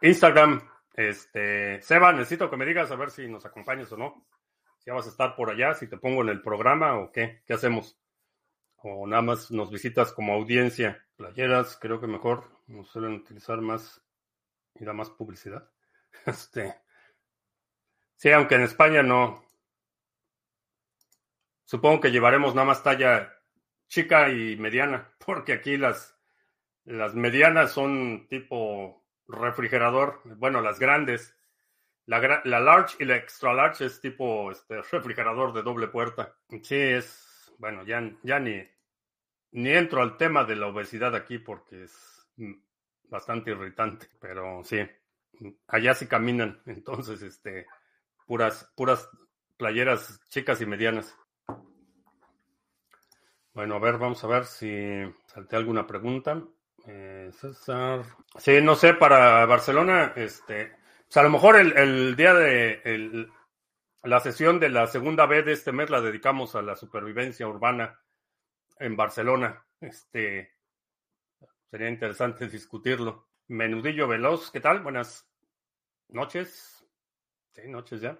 [0.02, 0.60] Instagram.
[0.94, 4.26] Este, Seba, necesito que me digas a ver si nos acompañas o no.
[4.78, 7.54] Si vas a estar por allá, si te pongo en el programa o qué, qué
[7.54, 7.98] hacemos.
[8.88, 11.04] O nada más nos visitas como audiencia.
[11.16, 14.00] Playeras, creo que mejor nos suelen utilizar más
[14.76, 15.68] y da más publicidad.
[16.24, 16.74] Este,
[18.16, 19.44] sí, aunque en España no.
[21.64, 23.34] Supongo que llevaremos nada más talla
[23.88, 26.16] chica y mediana, porque aquí las
[26.84, 31.36] las medianas son tipo refrigerador, bueno, las grandes.
[32.04, 36.36] La, la large y la extra large es tipo este, refrigerador de doble puerta.
[36.62, 38.64] Sí, es, bueno, ya, ya ni,
[39.52, 42.28] ni entro al tema de la obesidad aquí porque es
[43.08, 44.78] bastante irritante, pero sí,
[45.68, 47.66] allá sí caminan, entonces, este,
[48.26, 49.08] puras, puras
[49.56, 51.16] playeras chicas y medianas.
[53.54, 56.42] Bueno, a ver, vamos a ver si salte alguna pregunta.
[56.86, 58.04] Eh, César.
[58.38, 60.76] Sí, no sé, para Barcelona, este,
[61.14, 63.28] a lo mejor el, día de
[64.02, 67.98] la sesión de la segunda vez de este mes la dedicamos a la supervivencia urbana
[68.78, 69.64] en Barcelona.
[69.80, 70.52] Este
[71.70, 73.28] sería interesante discutirlo.
[73.48, 74.80] Menudillo Veloz, ¿qué tal?
[74.80, 75.28] Buenas
[76.08, 76.86] noches.
[77.52, 78.18] Sí, noches ya.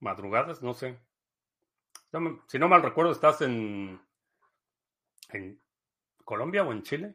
[0.00, 0.98] Madrugadas, no sé.
[2.48, 4.00] Si no mal recuerdo, estás en,
[5.30, 5.60] en
[6.24, 7.14] Colombia o en Chile.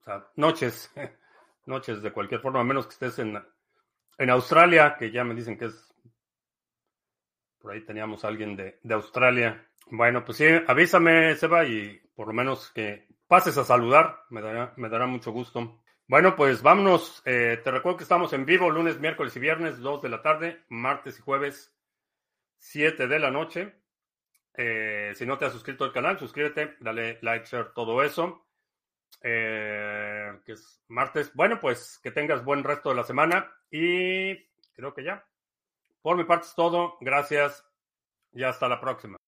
[0.00, 0.92] O sea, noches,
[1.66, 3.42] noches de cualquier forma, a menos que estés en,
[4.18, 5.94] en Australia, que ya me dicen que es...
[7.58, 9.69] Por ahí teníamos a alguien de, de Australia.
[9.90, 14.72] Bueno, pues sí, avísame, Seba, y por lo menos que pases a saludar, me dará,
[14.76, 15.82] me dará mucho gusto.
[16.06, 17.22] Bueno, pues vámonos.
[17.24, 20.64] Eh, te recuerdo que estamos en vivo lunes, miércoles y viernes, 2 de la tarde,
[20.68, 21.74] martes y jueves,
[22.58, 23.74] 7 de la noche.
[24.54, 28.46] Eh, si no te has suscrito al canal, suscríbete, dale like, share, todo eso.
[29.22, 31.32] Eh, que es martes.
[31.34, 34.36] Bueno, pues que tengas buen resto de la semana y
[34.72, 35.24] creo que ya.
[36.02, 36.96] Por mi parte es todo.
[37.00, 37.64] Gracias
[38.32, 39.19] y hasta la próxima.